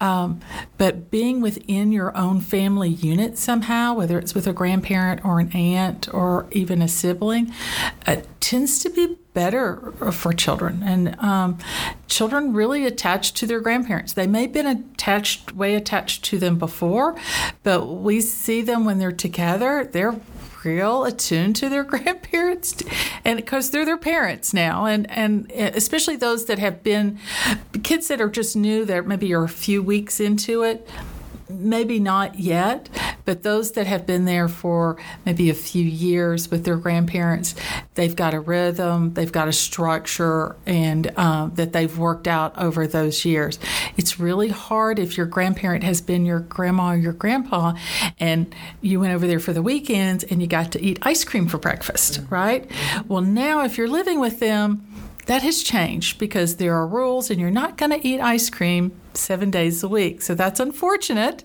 Um, 0.00 0.40
but 0.78 1.10
being 1.10 1.40
within 1.40 1.92
your 1.92 2.16
own 2.16 2.40
family 2.40 2.90
unit 2.90 3.38
somehow, 3.38 3.94
whether 3.94 4.18
it's 4.18 4.34
with 4.34 4.46
a 4.46 4.52
grandparent 4.52 5.24
or 5.24 5.40
an 5.40 5.52
aunt 5.52 6.12
or 6.12 6.48
even 6.50 6.82
a 6.82 6.88
sibling, 6.88 7.52
uh, 8.06 8.22
tends 8.40 8.80
to 8.80 8.90
be 8.90 9.16
better 9.34 9.92
for 10.12 10.32
children. 10.32 10.82
And 10.82 11.18
um, 11.20 11.58
children 12.06 12.52
really 12.52 12.84
attach 12.86 13.32
to 13.34 13.46
their 13.46 13.60
grandparents. 13.60 14.12
They 14.12 14.26
may 14.26 14.42
have 14.42 14.52
been 14.52 14.66
attached, 14.66 15.52
way 15.52 15.74
attached 15.74 16.24
to 16.26 16.38
them 16.38 16.58
before, 16.58 17.16
but 17.62 17.86
we 17.86 18.20
see 18.20 18.62
them 18.62 18.84
when 18.84 18.98
they're 18.98 19.12
together. 19.12 19.88
They're 19.90 20.20
real 20.64 21.04
attuned 21.04 21.56
to 21.56 21.68
their 21.68 21.82
grandparents 21.84 22.82
and 23.24 23.36
because 23.36 23.70
they're 23.70 23.84
their 23.84 23.96
parents 23.96 24.54
now 24.54 24.84
and 24.84 25.10
and 25.10 25.50
especially 25.50 26.14
those 26.14 26.44
that 26.44 26.60
have 26.60 26.84
been 26.84 27.18
kids 27.82 28.06
that 28.06 28.20
are 28.20 28.28
just 28.30 28.54
new 28.54 28.84
that 28.84 29.04
maybe 29.04 29.32
are 29.34 29.42
a 29.42 29.48
few 29.48 29.82
weeks 29.82 30.20
into 30.20 30.62
it 30.62 30.88
maybe 31.52 32.00
not 32.00 32.38
yet, 32.38 32.88
but 33.24 33.42
those 33.42 33.72
that 33.72 33.86
have 33.86 34.06
been 34.06 34.24
there 34.24 34.48
for 34.48 34.96
maybe 35.24 35.50
a 35.50 35.54
few 35.54 35.84
years 35.84 36.50
with 36.50 36.64
their 36.64 36.76
grandparents, 36.76 37.54
they've 37.94 38.16
got 38.16 38.34
a 38.34 38.40
rhythm, 38.40 39.14
they've 39.14 39.32
got 39.32 39.48
a 39.48 39.52
structure, 39.52 40.56
and 40.66 41.16
um, 41.18 41.52
that 41.54 41.72
they've 41.72 41.96
worked 41.98 42.26
out 42.26 42.56
over 42.58 42.86
those 42.86 43.24
years. 43.24 43.58
It's 43.96 44.18
really 44.18 44.48
hard 44.48 44.98
if 44.98 45.16
your 45.16 45.26
grandparent 45.26 45.84
has 45.84 46.00
been 46.00 46.26
your 46.26 46.40
grandma 46.40 46.92
or 46.92 46.96
your 46.96 47.12
grandpa, 47.12 47.74
and 48.18 48.54
you 48.80 49.00
went 49.00 49.12
over 49.12 49.26
there 49.26 49.40
for 49.40 49.52
the 49.52 49.62
weekends 49.62 50.24
and 50.24 50.40
you 50.40 50.48
got 50.48 50.72
to 50.72 50.82
eat 50.82 50.98
ice 51.02 51.24
cream 51.24 51.46
for 51.46 51.58
breakfast, 51.58 52.20
right? 52.30 52.68
Well, 53.08 53.22
now 53.22 53.64
if 53.64 53.78
you're 53.78 53.88
living 53.88 54.20
with 54.20 54.40
them, 54.40 54.86
that 55.26 55.42
has 55.42 55.62
changed 55.62 56.18
because 56.18 56.56
there 56.56 56.74
are 56.74 56.86
rules 56.86 57.30
and 57.30 57.40
you're 57.40 57.50
not 57.50 57.76
going 57.76 57.90
to 57.90 58.06
eat 58.06 58.20
ice 58.20 58.50
cream 58.50 58.92
seven 59.14 59.50
days 59.50 59.82
a 59.82 59.88
week. 59.88 60.22
So 60.22 60.34
that's 60.34 60.60
unfortunate. 60.60 61.44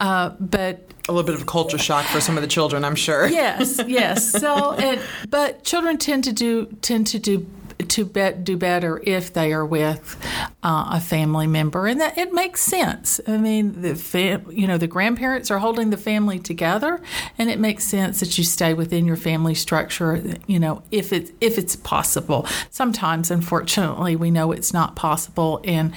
Uh, 0.00 0.30
but 0.40 0.90
a 1.08 1.12
little 1.12 1.26
bit 1.26 1.34
of 1.34 1.42
a 1.42 1.46
culture 1.46 1.78
shock 1.78 2.04
for 2.06 2.20
some 2.20 2.36
of 2.36 2.42
the 2.42 2.48
children, 2.48 2.84
I'm 2.84 2.94
sure. 2.94 3.26
yes, 3.28 3.80
yes. 3.86 4.30
So, 4.30 4.72
it, 4.78 4.98
but 5.28 5.64
children 5.64 5.98
tend 5.98 6.24
to 6.24 6.32
do 6.32 6.66
tend 6.80 7.06
to 7.08 7.18
do 7.18 7.46
to 7.88 8.04
do 8.42 8.56
better 8.56 9.00
if 9.04 9.32
they 9.32 9.52
are 9.52 9.66
with 9.66 10.16
uh, 10.62 10.90
a 10.92 11.00
family 11.00 11.46
member, 11.46 11.86
and 11.86 12.00
that 12.00 12.16
it 12.18 12.32
makes 12.32 12.60
sense. 12.60 13.20
I 13.26 13.36
mean, 13.36 13.82
the 13.82 13.94
fam- 13.94 14.50
you 14.50 14.66
know 14.66 14.78
the 14.78 14.86
grandparents 14.86 15.50
are 15.50 15.58
holding 15.58 15.90
the 15.90 15.96
family 15.96 16.38
together, 16.38 17.00
and 17.38 17.50
it 17.50 17.58
makes 17.58 17.84
sense 17.84 18.20
that 18.20 18.38
you 18.38 18.44
stay 18.44 18.74
within 18.74 19.06
your 19.06 19.16
family 19.16 19.54
structure. 19.54 20.22
You 20.46 20.58
know, 20.58 20.82
if 20.90 21.12
it's 21.12 21.32
if 21.40 21.58
it's 21.58 21.76
possible. 21.76 22.46
Sometimes, 22.70 23.30
unfortunately, 23.30 24.16
we 24.16 24.30
know 24.30 24.52
it's 24.52 24.72
not 24.72 24.96
possible, 24.96 25.60
and 25.64 25.94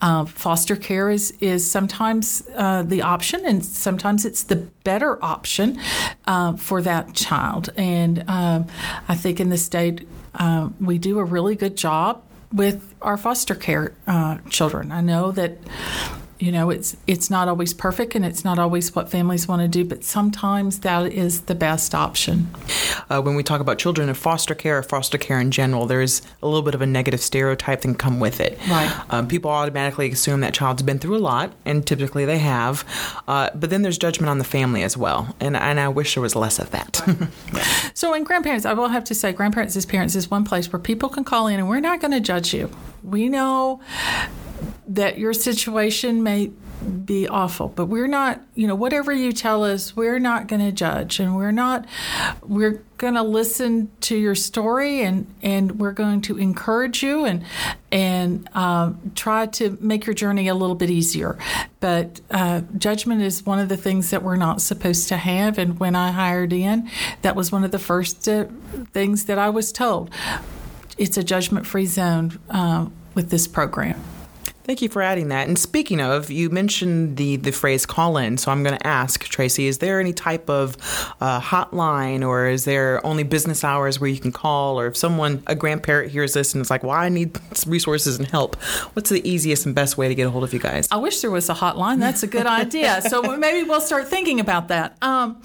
uh, 0.00 0.24
foster 0.24 0.76
care 0.76 1.10
is 1.10 1.32
is 1.40 1.68
sometimes 1.68 2.46
uh, 2.54 2.82
the 2.82 3.02
option, 3.02 3.44
and 3.44 3.64
sometimes 3.64 4.24
it's 4.24 4.42
the 4.42 4.56
better 4.84 5.22
option 5.24 5.80
uh, 6.26 6.54
for 6.56 6.82
that 6.82 7.14
child. 7.14 7.70
And 7.76 8.24
um, 8.28 8.66
I 9.08 9.14
think 9.14 9.40
in 9.40 9.50
the 9.50 9.58
state 9.58 10.06
uh, 10.34 10.70
we 10.80 10.98
do 10.98 11.18
a 11.18 11.24
really 11.24 11.56
good 11.56 11.76
job 11.76 12.22
with 12.52 12.94
our 13.00 13.16
foster 13.16 13.54
care 13.54 13.94
uh, 14.06 14.38
children. 14.48 14.92
I 14.92 15.00
know 15.00 15.30
that 15.32 15.58
you 16.40 16.50
know 16.50 16.70
it's 16.70 16.96
it's 17.06 17.30
not 17.30 17.48
always 17.48 17.74
perfect 17.74 18.14
and 18.14 18.24
it's 18.24 18.44
not 18.44 18.58
always 18.58 18.94
what 18.94 19.10
families 19.10 19.46
want 19.46 19.60
to 19.62 19.68
do 19.68 19.84
but 19.84 20.02
sometimes 20.02 20.80
that 20.80 21.12
is 21.12 21.42
the 21.42 21.54
best 21.54 21.94
option. 21.94 22.48
Uh, 23.08 23.20
when 23.20 23.34
we 23.34 23.42
talk 23.42 23.60
about 23.60 23.78
children 23.78 24.08
in 24.08 24.14
foster 24.14 24.54
care 24.54 24.78
or 24.78 24.82
foster 24.82 25.18
care 25.18 25.38
in 25.38 25.50
general 25.50 25.86
there's 25.86 26.22
a 26.42 26.46
little 26.46 26.62
bit 26.62 26.74
of 26.74 26.80
a 26.80 26.86
negative 26.86 27.20
stereotype 27.20 27.82
that 27.82 27.88
can 27.88 27.94
come 27.94 28.20
with 28.20 28.40
it. 28.40 28.58
Right. 28.68 28.90
Um, 29.10 29.28
people 29.28 29.50
automatically 29.50 30.10
assume 30.10 30.40
that 30.40 30.54
child's 30.54 30.82
been 30.82 30.98
through 30.98 31.16
a 31.16 31.18
lot 31.18 31.52
and 31.64 31.86
typically 31.86 32.24
they 32.24 32.38
have 32.38 32.84
uh, 33.28 33.50
but 33.54 33.70
then 33.70 33.82
there's 33.82 33.98
judgment 33.98 34.30
on 34.30 34.38
the 34.38 34.44
family 34.44 34.82
as 34.82 34.96
well 34.96 35.34
and, 35.40 35.56
and 35.56 35.78
i 35.78 35.88
wish 35.88 36.14
there 36.14 36.22
was 36.22 36.34
less 36.34 36.58
of 36.58 36.70
that. 36.70 37.02
So 37.94 38.14
in 38.14 38.24
grandparents 38.24 38.64
i 38.64 38.72
will 38.72 38.88
have 38.88 39.04
to 39.04 39.14
say 39.14 39.32
grandparents 39.32 39.76
as 39.76 39.84
parents 39.84 40.14
is 40.14 40.30
one 40.30 40.44
place 40.44 40.72
where 40.72 40.80
people 40.80 41.08
can 41.08 41.24
call 41.24 41.48
in 41.48 41.58
and 41.58 41.68
we're 41.68 41.80
not 41.80 42.00
going 42.00 42.12
to 42.12 42.20
judge 42.20 42.54
you. 42.54 42.70
We 43.02 43.28
know 43.28 43.80
that 44.86 45.18
your 45.18 45.32
situation 45.32 46.22
may 46.22 46.50
be 47.04 47.28
awful 47.28 47.68
but 47.68 47.86
we're 47.86 48.06
not 48.06 48.40
you 48.54 48.66
know 48.66 48.74
whatever 48.74 49.12
you 49.12 49.32
tell 49.32 49.64
us 49.64 49.94
we're 49.94 50.18
not 50.18 50.46
going 50.46 50.60
to 50.60 50.72
judge 50.72 51.20
and 51.20 51.36
we're 51.36 51.52
not 51.52 51.86
we're 52.42 52.82
going 52.96 53.14
to 53.14 53.22
listen 53.22 53.90
to 54.00 54.16
your 54.16 54.34
story 54.34 55.02
and 55.02 55.26
and 55.42 55.78
we're 55.78 55.92
going 55.92 56.20
to 56.20 56.38
encourage 56.38 57.02
you 57.02 57.24
and 57.24 57.44
and 57.92 58.48
um, 58.54 59.12
try 59.14 59.46
to 59.46 59.76
make 59.80 60.06
your 60.06 60.14
journey 60.14 60.48
a 60.48 60.54
little 60.54 60.76
bit 60.76 60.90
easier. 60.90 61.38
But 61.80 62.20
uh, 62.30 62.60
judgment 62.78 63.22
is 63.22 63.44
one 63.44 63.58
of 63.58 63.68
the 63.68 63.76
things 63.76 64.10
that 64.10 64.22
we're 64.22 64.36
not 64.36 64.60
supposed 64.60 65.08
to 65.08 65.16
have. 65.16 65.58
And 65.58 65.80
when 65.80 65.96
i 65.96 66.10
hired 66.12 66.52
in 66.52 66.88
that 67.22 67.34
was 67.34 67.50
one 67.50 67.64
of 67.64 67.72
the 67.72 67.78
first 67.78 68.28
uh, 68.28 68.46
things 68.92 69.24
that 69.24 69.38
i 69.38 69.50
was 69.50 69.72
told. 69.72 70.10
It's 70.98 71.16
a 71.16 71.24
judgment 71.24 71.66
free 71.66 71.86
zone 71.86 72.38
uh, 72.50 72.86
with 73.14 73.30
this 73.30 73.48
program 73.48 74.02
Thank 74.64 74.82
you 74.82 74.88
for 74.88 75.00
adding 75.00 75.28
that. 75.28 75.48
And 75.48 75.58
speaking 75.58 76.00
of, 76.00 76.30
you 76.30 76.50
mentioned 76.50 77.16
the, 77.16 77.36
the 77.36 77.50
phrase 77.50 77.86
call 77.86 78.18
in. 78.18 78.36
So 78.36 78.52
I'm 78.52 78.62
going 78.62 78.76
to 78.76 78.86
ask, 78.86 79.24
Tracy, 79.24 79.66
is 79.66 79.78
there 79.78 80.00
any 80.00 80.12
type 80.12 80.50
of 80.50 80.76
uh, 81.20 81.40
hotline 81.40 82.26
or 82.26 82.46
is 82.46 82.66
there 82.66 83.04
only 83.04 83.22
business 83.22 83.64
hours 83.64 83.98
where 83.98 84.10
you 84.10 84.20
can 84.20 84.32
call? 84.32 84.78
Or 84.78 84.86
if 84.86 84.96
someone, 84.96 85.42
a 85.46 85.54
grandparent, 85.54 86.12
hears 86.12 86.34
this 86.34 86.54
and 86.54 86.60
is 86.60 86.70
like, 86.70 86.82
well, 86.82 86.92
I 86.92 87.08
need 87.08 87.38
resources 87.66 88.18
and 88.18 88.28
help, 88.28 88.56
what's 88.94 89.08
the 89.08 89.26
easiest 89.28 89.64
and 89.64 89.74
best 89.74 89.96
way 89.96 90.08
to 90.08 90.14
get 90.14 90.26
a 90.26 90.30
hold 90.30 90.44
of 90.44 90.52
you 90.52 90.60
guys? 90.60 90.88
I 90.90 90.98
wish 90.98 91.20
there 91.20 91.30
was 91.30 91.48
a 91.48 91.54
hotline. 91.54 91.98
That's 91.98 92.22
a 92.22 92.26
good 92.26 92.46
idea. 92.46 93.00
So 93.02 93.22
maybe 93.38 93.66
we'll 93.66 93.80
start 93.80 94.08
thinking 94.08 94.40
about 94.40 94.68
that. 94.68 94.96
Um, 95.02 95.40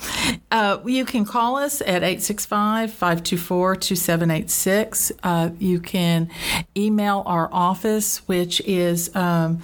uh, 0.51 0.80
you 0.86 1.06
can 1.06 1.25
call 1.25 1.56
us 1.56 1.82
at 1.82 2.04
865 2.04 2.91
524 2.91 3.75
2786. 3.78 5.12
Uh, 5.23 5.49
you 5.58 5.80
can 5.80 6.30
email 6.75 7.23
our 7.25 7.49
office, 7.51 8.17
which 8.28 8.60
is 8.62 9.04
um, 9.13 9.61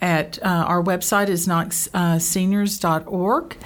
at 0.00 0.38
uh, 0.42 0.64
our 0.66 0.82
website 0.82 1.28
is 1.28 1.46
knoxseniors.org. 1.46 3.56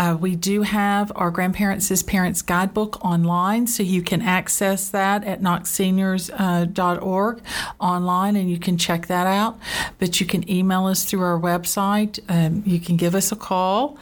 Uh, 0.00 0.16
we 0.18 0.34
do 0.34 0.62
have 0.62 1.12
our 1.14 1.30
Grandparents 1.30 2.02
Parents 2.02 2.40
Guidebook 2.40 3.04
online, 3.04 3.66
so 3.66 3.82
you 3.82 4.00
can 4.00 4.22
access 4.22 4.88
that 4.88 5.22
at 5.24 5.42
knoxseniors.org 5.42 7.38
uh, 7.38 7.72
online 7.78 8.36
and 8.36 8.50
you 8.50 8.58
can 8.58 8.78
check 8.78 9.08
that 9.08 9.26
out. 9.26 9.58
But 9.98 10.18
you 10.18 10.26
can 10.26 10.50
email 10.50 10.86
us 10.86 11.04
through 11.04 11.22
our 11.22 11.38
website. 11.38 12.18
Um, 12.30 12.62
you 12.64 12.80
can 12.80 12.96
give 12.96 13.14
us 13.14 13.30
a 13.30 13.36
call. 13.36 13.98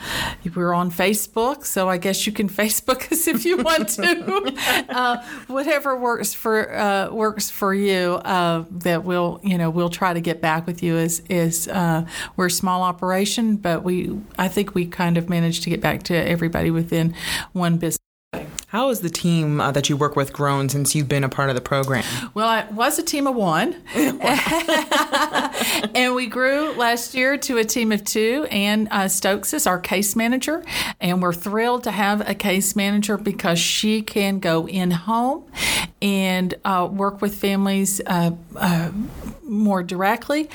We're 0.55 0.73
on 0.73 0.93
Facebook, 0.93 1.65
so 1.65 1.89
I 1.89 1.99
guess 1.99 2.27
you 2.27 2.33
can 2.33 2.49
Facebook 2.59 3.11
us 3.11 3.27
if 3.27 3.45
you 3.45 3.57
want 3.57 3.89
to. 3.91 4.87
uh, 4.89 5.27
whatever 5.49 5.97
works 5.97 6.33
for 6.33 6.73
uh, 6.73 7.11
works 7.11 7.51
for 7.51 7.75
you. 7.75 8.21
Uh, 8.25 8.65
that 8.71 9.03
we'll 9.03 9.41
you 9.43 9.59
know 9.59 9.69
we'll 9.69 9.91
try 9.91 10.15
to 10.15 10.21
get 10.21 10.41
back 10.41 10.68
with 10.69 10.85
you. 10.85 10.97
Is 10.97 11.23
is 11.29 11.67
uh, 11.67 12.07
we're 12.37 12.47
a 12.47 12.51
small 12.51 12.85
operation, 12.85 13.57
but 13.57 13.83
we 13.83 14.17
I 14.39 14.47
think 14.47 14.77
we 14.77 14.87
kind 14.87 15.19
of 15.19 15.29
managed 15.29 15.65
to 15.65 15.71
get 15.71 15.81
back 15.81 16.05
to 16.05 16.15
everybody 16.15 16.71
within 16.71 17.17
one 17.53 17.79
business. 17.79 17.99
How 18.69 18.91
has 18.91 19.01
the 19.01 19.09
team 19.09 19.63
uh, 19.63 19.71
that 19.71 19.89
you 19.89 19.97
work 19.97 20.15
with 20.15 20.35
grown 20.35 20.69
since 20.69 20.95
you've 20.95 21.09
been 21.09 21.25
a 21.25 21.29
part 21.31 21.49
of 21.49 21.55
the 21.55 21.63
program? 21.63 22.05
Well, 22.35 22.47
I 22.47 22.67
was 22.71 22.99
a 22.99 23.03
team 23.03 23.27
of 23.27 23.35
one. 23.35 23.77
and 25.95 26.15
we 26.15 26.27
grew 26.27 26.73
last 26.75 27.15
year 27.15 27.39
to 27.39 27.57
a 27.57 27.65
team 27.65 27.93
of 27.93 28.05
two. 28.05 28.47
And 28.51 28.89
uh, 28.91 29.09
Stokes 29.09 29.55
is 29.55 29.67
our 29.67 29.79
case 29.79 30.15
manager. 30.15 30.63
And 31.01 31.23
we're 31.23 31.33
thrilled 31.33 31.85
to 31.85 31.91
have 31.91 32.29
a 32.29 32.35
case 32.35 32.77
manager 32.77 33.17
because 33.17 33.59
she 33.59 34.03
can 34.03 34.39
go 34.39 34.69
in 34.69 34.91
home 34.91 35.51
and 36.03 36.53
uh, 36.67 36.87
work 36.93 37.23
with 37.23 37.35
families 37.35 38.03
uh, 38.05 38.33
uh, 38.55 38.91
more 39.49 39.83
directly. 39.83 40.49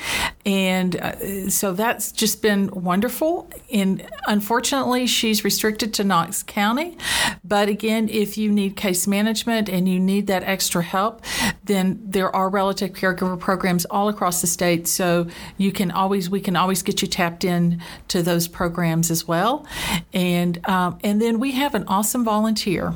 And 0.46 0.96
uh, 0.96 1.50
so 1.50 1.72
that's 1.72 2.12
just 2.12 2.42
been 2.42 2.68
wonderful. 2.68 3.50
And 3.72 4.06
unfortunately, 4.26 5.06
she's 5.06 5.44
restricted 5.44 5.94
to 5.94 6.04
Knox 6.04 6.42
County. 6.42 6.96
But 7.42 7.68
again, 7.68 8.08
if 8.08 8.38
you 8.38 8.50
need 8.50 8.76
case 8.76 9.06
management 9.06 9.68
and 9.68 9.88
you 9.88 9.98
need 9.98 10.26
that 10.28 10.42
extra 10.44 10.82
help, 10.82 11.24
then 11.64 12.00
there 12.04 12.34
are 12.34 12.48
relative 12.48 12.92
caregiver 12.92 13.38
programs 13.38 13.84
all 13.86 14.08
across 14.08 14.40
the 14.40 14.46
state. 14.46 14.86
So 14.86 15.26
you 15.56 15.72
can 15.72 15.90
always, 15.90 16.30
we 16.30 16.40
can 16.40 16.56
always 16.56 16.82
get 16.82 17.02
you 17.02 17.08
tapped 17.08 17.44
in 17.44 17.82
to 18.08 18.22
those 18.22 18.48
programs 18.48 19.10
as 19.10 19.26
well. 19.26 19.66
And, 20.12 20.66
um, 20.68 20.98
and 21.02 21.20
then 21.20 21.40
we 21.40 21.52
have 21.52 21.74
an 21.74 21.84
awesome 21.88 22.24
volunteer. 22.24 22.94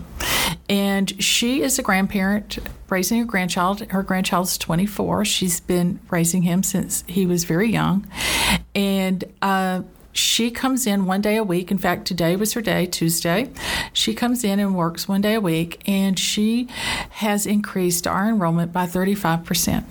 And 0.68 1.22
she 1.22 1.62
is 1.62 1.78
a 1.78 1.82
grandparent 1.82 2.58
raising 2.88 3.20
a 3.20 3.24
grandchild. 3.24 3.80
Her 3.90 4.02
grandchild 4.02 4.46
is 4.46 4.58
24. 4.58 5.24
She's 5.24 5.60
been 5.60 6.00
raising 6.10 6.42
him 6.42 6.62
since 6.62 7.04
he 7.06 7.26
was 7.26 7.44
very 7.44 7.70
young. 7.70 8.06
And 8.74 9.24
uh, 9.42 9.82
she 10.12 10.50
comes 10.50 10.86
in 10.86 11.06
one 11.06 11.20
day 11.20 11.36
a 11.36 11.44
week. 11.44 11.70
In 11.70 11.78
fact, 11.78 12.06
today 12.06 12.36
was 12.36 12.52
her 12.54 12.60
day, 12.60 12.86
Tuesday. 12.86 13.50
She 13.92 14.14
comes 14.14 14.44
in 14.44 14.58
and 14.58 14.74
works 14.74 15.06
one 15.08 15.20
day 15.20 15.34
a 15.34 15.40
week, 15.40 15.82
and 15.86 16.18
she 16.18 16.68
has 17.10 17.46
increased 17.46 18.06
our 18.06 18.28
enrollment 18.28 18.72
by 18.72 18.86
35%. 18.86 19.84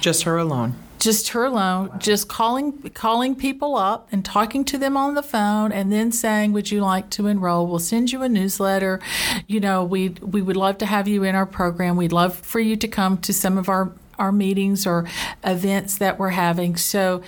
Just 0.00 0.22
her 0.22 0.38
alone 0.38 0.76
just 1.08 1.28
her 1.30 1.46
alone, 1.46 1.90
just 1.98 2.28
calling 2.28 2.82
calling 2.92 3.34
people 3.34 3.76
up 3.76 4.08
and 4.12 4.22
talking 4.22 4.62
to 4.66 4.76
them 4.76 4.94
on 4.94 5.14
the 5.14 5.22
phone, 5.22 5.72
and 5.72 5.90
then 5.90 6.12
saying, 6.12 6.52
"Would 6.52 6.70
you 6.70 6.82
like 6.82 7.08
to 7.10 7.28
enroll? 7.28 7.66
We'll 7.66 7.78
send 7.78 8.12
you 8.12 8.22
a 8.22 8.28
newsletter. 8.28 9.00
You 9.46 9.58
know, 9.58 9.82
we 9.84 10.10
we 10.20 10.42
would 10.42 10.58
love 10.58 10.76
to 10.78 10.86
have 10.86 11.08
you 11.08 11.24
in 11.24 11.34
our 11.34 11.46
program. 11.46 11.96
We'd 11.96 12.12
love 12.12 12.34
for 12.34 12.60
you 12.60 12.76
to 12.76 12.86
come 12.86 13.16
to 13.18 13.32
some 13.32 13.56
of 13.56 13.70
our 13.70 13.90
our 14.18 14.32
meetings 14.32 14.86
or 14.86 15.06
events 15.44 15.98
that 15.98 16.18
we're 16.18 16.30
having. 16.30 16.76
So, 16.76 17.22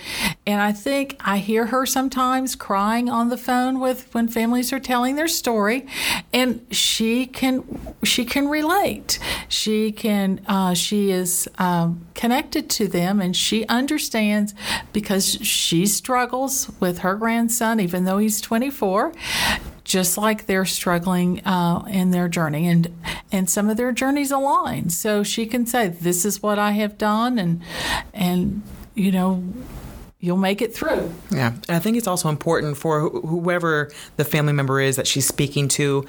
and 0.45 0.61
I 0.61 0.71
think 0.71 1.19
I 1.23 1.37
hear 1.37 1.67
her 1.67 1.85
sometimes 1.85 2.55
crying 2.55 3.09
on 3.09 3.29
the 3.29 3.37
phone 3.37 3.79
with 3.79 4.13
when 4.13 4.27
families 4.27 4.71
are 4.73 4.79
telling 4.79 5.15
their 5.15 5.27
story, 5.27 5.85
and 6.33 6.65
she 6.71 7.25
can 7.25 7.95
she 8.03 8.25
can 8.25 8.47
relate. 8.47 9.19
She 9.47 9.91
can 9.91 10.41
uh, 10.47 10.73
she 10.73 11.11
is 11.11 11.49
um, 11.57 12.05
connected 12.13 12.69
to 12.71 12.87
them, 12.87 13.19
and 13.19 13.35
she 13.35 13.65
understands 13.67 14.53
because 14.93 15.35
she 15.41 15.85
struggles 15.85 16.69
with 16.79 16.99
her 16.99 17.15
grandson, 17.15 17.79
even 17.79 18.05
though 18.05 18.17
he's 18.17 18.41
24 18.41 19.13
just 19.83 20.17
like 20.17 20.45
they're 20.45 20.65
struggling 20.65 21.45
uh, 21.45 21.83
in 21.89 22.11
their 22.11 22.27
journey, 22.27 22.67
and 22.67 22.93
and 23.31 23.49
some 23.49 23.69
of 23.69 23.77
their 23.77 23.91
journeys 23.91 24.31
align. 24.31 24.89
So 24.89 25.23
she 25.23 25.45
can 25.45 25.65
say, 25.65 25.89
"This 25.89 26.25
is 26.25 26.41
what 26.41 26.59
I 26.59 26.71
have 26.71 26.97
done," 26.97 27.39
and 27.39 27.61
and 28.13 28.61
you 28.95 29.11
know 29.11 29.43
you'll 30.21 30.37
make 30.37 30.61
it 30.61 30.73
through. 30.73 31.11
Yeah. 31.31 31.47
And 31.67 31.75
I 31.75 31.79
think 31.79 31.97
it's 31.97 32.07
also 32.07 32.29
important 32.29 32.77
for 32.77 33.09
wh- 33.09 33.27
whoever 33.27 33.89
the 34.17 34.23
family 34.23 34.53
member 34.53 34.79
is 34.79 34.95
that 34.95 35.07
she's 35.07 35.27
speaking 35.27 35.67
to. 35.69 36.05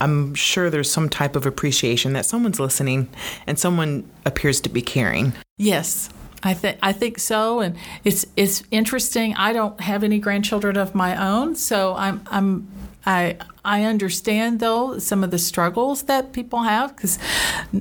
I'm 0.00 0.34
sure 0.34 0.70
there's 0.70 0.90
some 0.90 1.08
type 1.08 1.34
of 1.34 1.46
appreciation 1.46 2.12
that 2.12 2.24
someone's 2.24 2.60
listening 2.60 3.08
and 3.46 3.58
someone 3.58 4.08
appears 4.24 4.60
to 4.62 4.68
be 4.68 4.82
caring. 4.82 5.32
Yes. 5.58 6.08
I 6.42 6.54
think 6.54 6.78
I 6.82 6.92
think 6.92 7.18
so, 7.18 7.60
and 7.60 7.76
it's 8.04 8.24
it's 8.36 8.62
interesting. 8.70 9.34
I 9.34 9.52
don't 9.52 9.80
have 9.80 10.04
any 10.04 10.20
grandchildren 10.20 10.76
of 10.76 10.94
my 10.94 11.16
own, 11.16 11.56
so 11.56 11.94
I'm 11.96 12.22
I'm 12.30 12.68
I 13.06 13.36
I 13.64 13.84
understand 13.84 14.60
though 14.60 14.98
some 14.98 15.22
of 15.22 15.30
the 15.30 15.38
struggles 15.38 16.02
that 16.04 16.32
people 16.32 16.62
have 16.62 16.94
because 16.94 17.18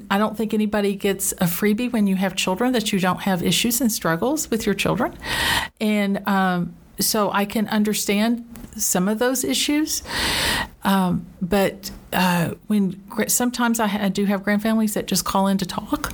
I 0.10 0.18
don't 0.18 0.38
think 0.38 0.54
anybody 0.54 0.96
gets 0.96 1.32
a 1.34 1.46
freebie 1.46 1.92
when 1.92 2.08
you 2.08 2.16
have 2.16 2.36
children 2.36 2.74
that 2.74 2.94
you 2.94 3.00
don't 3.00 3.22
have 3.22 3.42
issues 3.44 3.82
and 3.82 3.92
struggles 3.92 4.50
with 4.52 4.66
your 4.66 4.76
children, 4.76 5.18
and 5.82 6.28
um, 6.28 6.76
so 7.00 7.32
I 7.32 7.46
can 7.46 7.68
understand 7.68 8.46
some 8.78 9.08
of 9.08 9.20
those 9.20 9.44
issues. 9.44 10.04
Um, 10.84 11.26
but 11.42 11.92
uh, 12.14 12.54
when 12.68 13.02
sometimes 13.28 13.80
I, 13.80 14.06
I 14.06 14.10
do 14.10 14.26
have 14.26 14.44
grandfamilies 14.44 14.94
that 14.94 15.08
just 15.08 15.26
call 15.26 15.48
in 15.48 15.58
to 15.58 15.66
talk. 15.66 16.14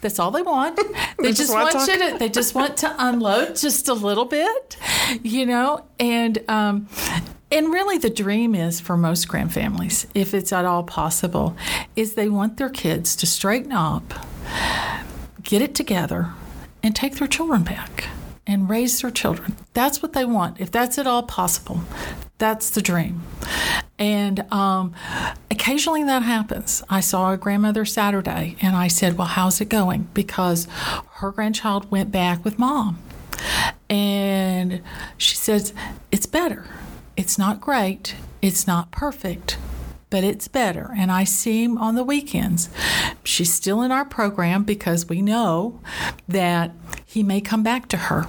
That's 0.00 0.18
all 0.18 0.30
they 0.30 0.42
want. 0.42 0.78
They, 1.16 1.28
just, 1.30 1.42
just, 1.42 1.54
want, 1.54 1.74
want 1.74 1.88
you 1.88 2.10
to. 2.10 2.18
They 2.18 2.28
just 2.28 2.54
want 2.54 2.76
to 2.78 2.94
unload 2.98 3.56
just 3.56 3.88
a 3.88 3.94
little 3.94 4.26
bit, 4.26 4.76
you 5.22 5.46
know. 5.46 5.86
And 5.98 6.38
um, 6.48 6.88
and 7.54 7.72
really, 7.72 7.98
the 7.98 8.10
dream 8.10 8.56
is 8.56 8.80
for 8.80 8.96
most 8.96 9.28
grand 9.28 9.52
families, 9.52 10.08
if 10.12 10.34
it's 10.34 10.52
at 10.52 10.64
all 10.64 10.82
possible, 10.82 11.56
is 11.94 12.14
they 12.14 12.28
want 12.28 12.56
their 12.56 12.68
kids 12.68 13.14
to 13.14 13.26
straighten 13.26 13.70
up, 13.70 14.12
get 15.40 15.62
it 15.62 15.72
together, 15.72 16.32
and 16.82 16.96
take 16.96 17.14
their 17.14 17.28
children 17.28 17.62
back 17.62 18.08
and 18.44 18.68
raise 18.68 19.00
their 19.00 19.12
children. 19.12 19.54
That's 19.72 20.02
what 20.02 20.14
they 20.14 20.24
want. 20.24 20.60
If 20.60 20.72
that's 20.72 20.98
at 20.98 21.06
all 21.06 21.22
possible, 21.22 21.82
that's 22.38 22.70
the 22.70 22.82
dream. 22.82 23.22
And 24.00 24.40
um, 24.52 24.92
occasionally 25.48 26.02
that 26.02 26.24
happens. 26.24 26.82
I 26.90 26.98
saw 26.98 27.32
a 27.32 27.36
grandmother 27.36 27.84
Saturday 27.84 28.56
and 28.62 28.74
I 28.74 28.88
said, 28.88 29.16
Well, 29.16 29.28
how's 29.28 29.60
it 29.60 29.68
going? 29.68 30.08
Because 30.12 30.66
her 31.18 31.30
grandchild 31.30 31.88
went 31.88 32.10
back 32.10 32.44
with 32.44 32.58
mom. 32.58 32.98
And 33.88 34.82
she 35.16 35.36
says, 35.36 35.72
It's 36.10 36.26
better. 36.26 36.66
It's 37.16 37.38
not 37.38 37.60
great, 37.60 38.16
it's 38.42 38.66
not 38.66 38.90
perfect, 38.90 39.56
but 40.10 40.24
it's 40.24 40.48
better. 40.48 40.90
And 40.96 41.12
I 41.12 41.24
see 41.24 41.64
him 41.64 41.78
on 41.78 41.94
the 41.94 42.04
weekends. 42.04 42.68
She's 43.22 43.52
still 43.52 43.82
in 43.82 43.92
our 43.92 44.04
program 44.04 44.64
because 44.64 45.08
we 45.08 45.22
know 45.22 45.80
that 46.28 46.72
he 47.04 47.22
may 47.22 47.40
come 47.40 47.62
back 47.62 47.88
to 47.88 47.96
her. 47.96 48.26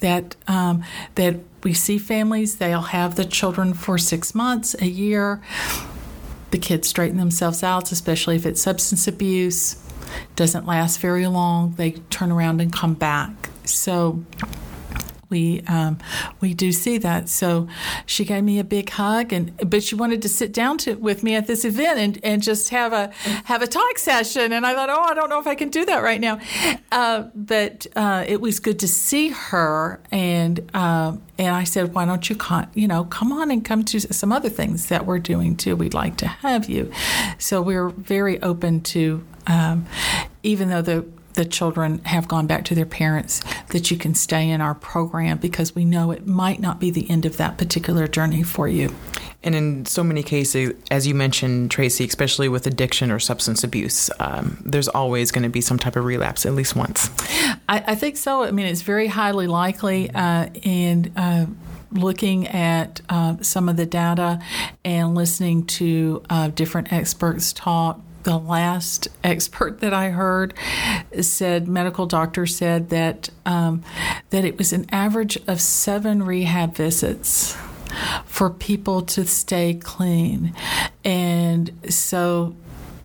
That 0.00 0.36
um, 0.46 0.84
that 1.14 1.36
we 1.62 1.72
see 1.72 1.96
families, 1.96 2.56
they'll 2.58 2.82
have 2.82 3.16
the 3.16 3.24
children 3.24 3.72
for 3.72 3.96
six 3.96 4.34
months, 4.34 4.76
a 4.80 4.86
year. 4.86 5.40
The 6.50 6.58
kids 6.58 6.88
straighten 6.88 7.16
themselves 7.16 7.62
out, 7.62 7.90
especially 7.90 8.36
if 8.36 8.44
it's 8.44 8.60
substance 8.60 9.08
abuse. 9.08 9.82
Doesn't 10.36 10.66
last 10.66 11.00
very 11.00 11.26
long. 11.26 11.72
They 11.76 11.92
turn 12.10 12.30
around 12.30 12.60
and 12.60 12.72
come 12.72 12.94
back. 12.94 13.48
So 13.64 14.22
we 15.28 15.62
um, 15.62 15.98
we 16.40 16.54
do 16.54 16.72
see 16.72 16.98
that. 16.98 17.28
So 17.28 17.68
she 18.06 18.24
gave 18.24 18.44
me 18.44 18.58
a 18.58 18.64
big 18.64 18.90
hug, 18.90 19.32
and 19.32 19.56
but 19.70 19.82
she 19.82 19.94
wanted 19.94 20.22
to 20.22 20.28
sit 20.28 20.52
down 20.52 20.78
to, 20.78 20.94
with 20.94 21.22
me 21.22 21.34
at 21.34 21.46
this 21.46 21.64
event 21.64 21.98
and, 21.98 22.18
and 22.22 22.42
just 22.42 22.70
have 22.70 22.92
a 22.92 23.12
have 23.44 23.62
a 23.62 23.66
talk 23.66 23.98
session. 23.98 24.52
And 24.52 24.66
I 24.66 24.74
thought, 24.74 24.90
oh, 24.90 25.02
I 25.02 25.14
don't 25.14 25.28
know 25.28 25.40
if 25.40 25.46
I 25.46 25.54
can 25.54 25.68
do 25.68 25.84
that 25.84 26.02
right 26.02 26.20
now. 26.20 26.38
Uh, 26.92 27.24
but 27.34 27.86
uh, 27.96 28.24
it 28.26 28.40
was 28.40 28.60
good 28.60 28.78
to 28.80 28.88
see 28.88 29.28
her, 29.28 30.00
and 30.10 30.70
uh, 30.74 31.16
and 31.38 31.54
I 31.54 31.64
said, 31.64 31.94
why 31.94 32.04
don't 32.04 32.28
you 32.28 32.36
come, 32.36 32.66
you 32.74 32.88
know 32.88 33.04
come 33.04 33.32
on 33.32 33.50
and 33.50 33.64
come 33.64 33.84
to 33.84 34.00
some 34.00 34.32
other 34.32 34.48
things 34.48 34.86
that 34.86 35.06
we're 35.06 35.18
doing 35.18 35.56
too. 35.56 35.76
We'd 35.76 35.94
like 35.94 36.16
to 36.18 36.26
have 36.26 36.68
you. 36.68 36.92
So 37.38 37.62
we're 37.62 37.88
very 37.88 38.40
open 38.42 38.80
to. 38.82 39.24
Um, 39.48 39.86
even 40.42 40.70
though 40.70 40.82
the 40.82 41.06
the 41.36 41.44
children 41.44 42.04
have 42.04 42.26
gone 42.28 42.46
back 42.46 42.64
to 42.66 42.74
their 42.74 42.86
parents, 42.86 43.42
that 43.68 43.90
you 43.90 43.96
can 43.96 44.14
stay 44.14 44.50
in 44.50 44.60
our 44.60 44.74
program 44.74 45.38
because 45.38 45.74
we 45.74 45.84
know 45.84 46.10
it 46.10 46.26
might 46.26 46.60
not 46.60 46.80
be 46.80 46.90
the 46.90 47.08
end 47.08 47.24
of 47.24 47.36
that 47.36 47.56
particular 47.56 48.08
journey 48.08 48.42
for 48.42 48.66
you. 48.66 48.94
And 49.42 49.54
in 49.54 49.86
so 49.86 50.02
many 50.02 50.22
cases, 50.22 50.72
as 50.90 51.06
you 51.06 51.14
mentioned, 51.14 51.70
Tracy, 51.70 52.04
especially 52.04 52.48
with 52.48 52.66
addiction 52.66 53.12
or 53.12 53.20
substance 53.20 53.62
abuse, 53.62 54.10
um, 54.18 54.60
there's 54.64 54.88
always 54.88 55.30
going 55.30 55.44
to 55.44 55.48
be 55.48 55.60
some 55.60 55.78
type 55.78 55.94
of 55.94 56.04
relapse 56.04 56.44
at 56.44 56.54
least 56.54 56.74
once. 56.74 57.10
I, 57.68 57.84
I 57.86 57.94
think 57.94 58.16
so. 58.16 58.42
I 58.42 58.50
mean, 58.50 58.66
it's 58.66 58.82
very 58.82 59.06
highly 59.06 59.46
likely. 59.46 60.10
Uh, 60.10 60.48
and 60.64 61.12
uh, 61.16 61.46
looking 61.92 62.48
at 62.48 63.00
uh, 63.08 63.36
some 63.40 63.68
of 63.68 63.76
the 63.76 63.86
data 63.86 64.40
and 64.84 65.14
listening 65.14 65.64
to 65.66 66.22
uh, 66.28 66.48
different 66.48 66.92
experts 66.92 67.52
talk, 67.52 68.00
the 68.26 68.36
last 68.36 69.06
expert 69.22 69.78
that 69.78 69.94
I 69.94 70.10
heard 70.10 70.52
said 71.20 71.68
medical 71.68 72.06
doctor 72.06 72.44
said 72.44 72.90
that 72.90 73.30
um, 73.46 73.84
that 74.30 74.44
it 74.44 74.58
was 74.58 74.72
an 74.72 74.84
average 74.90 75.38
of 75.46 75.60
seven 75.60 76.24
rehab 76.24 76.74
visits 76.74 77.56
for 78.24 78.50
people 78.50 79.02
to 79.02 79.24
stay 79.24 79.74
clean, 79.74 80.52
and 81.04 81.70
so 81.88 82.56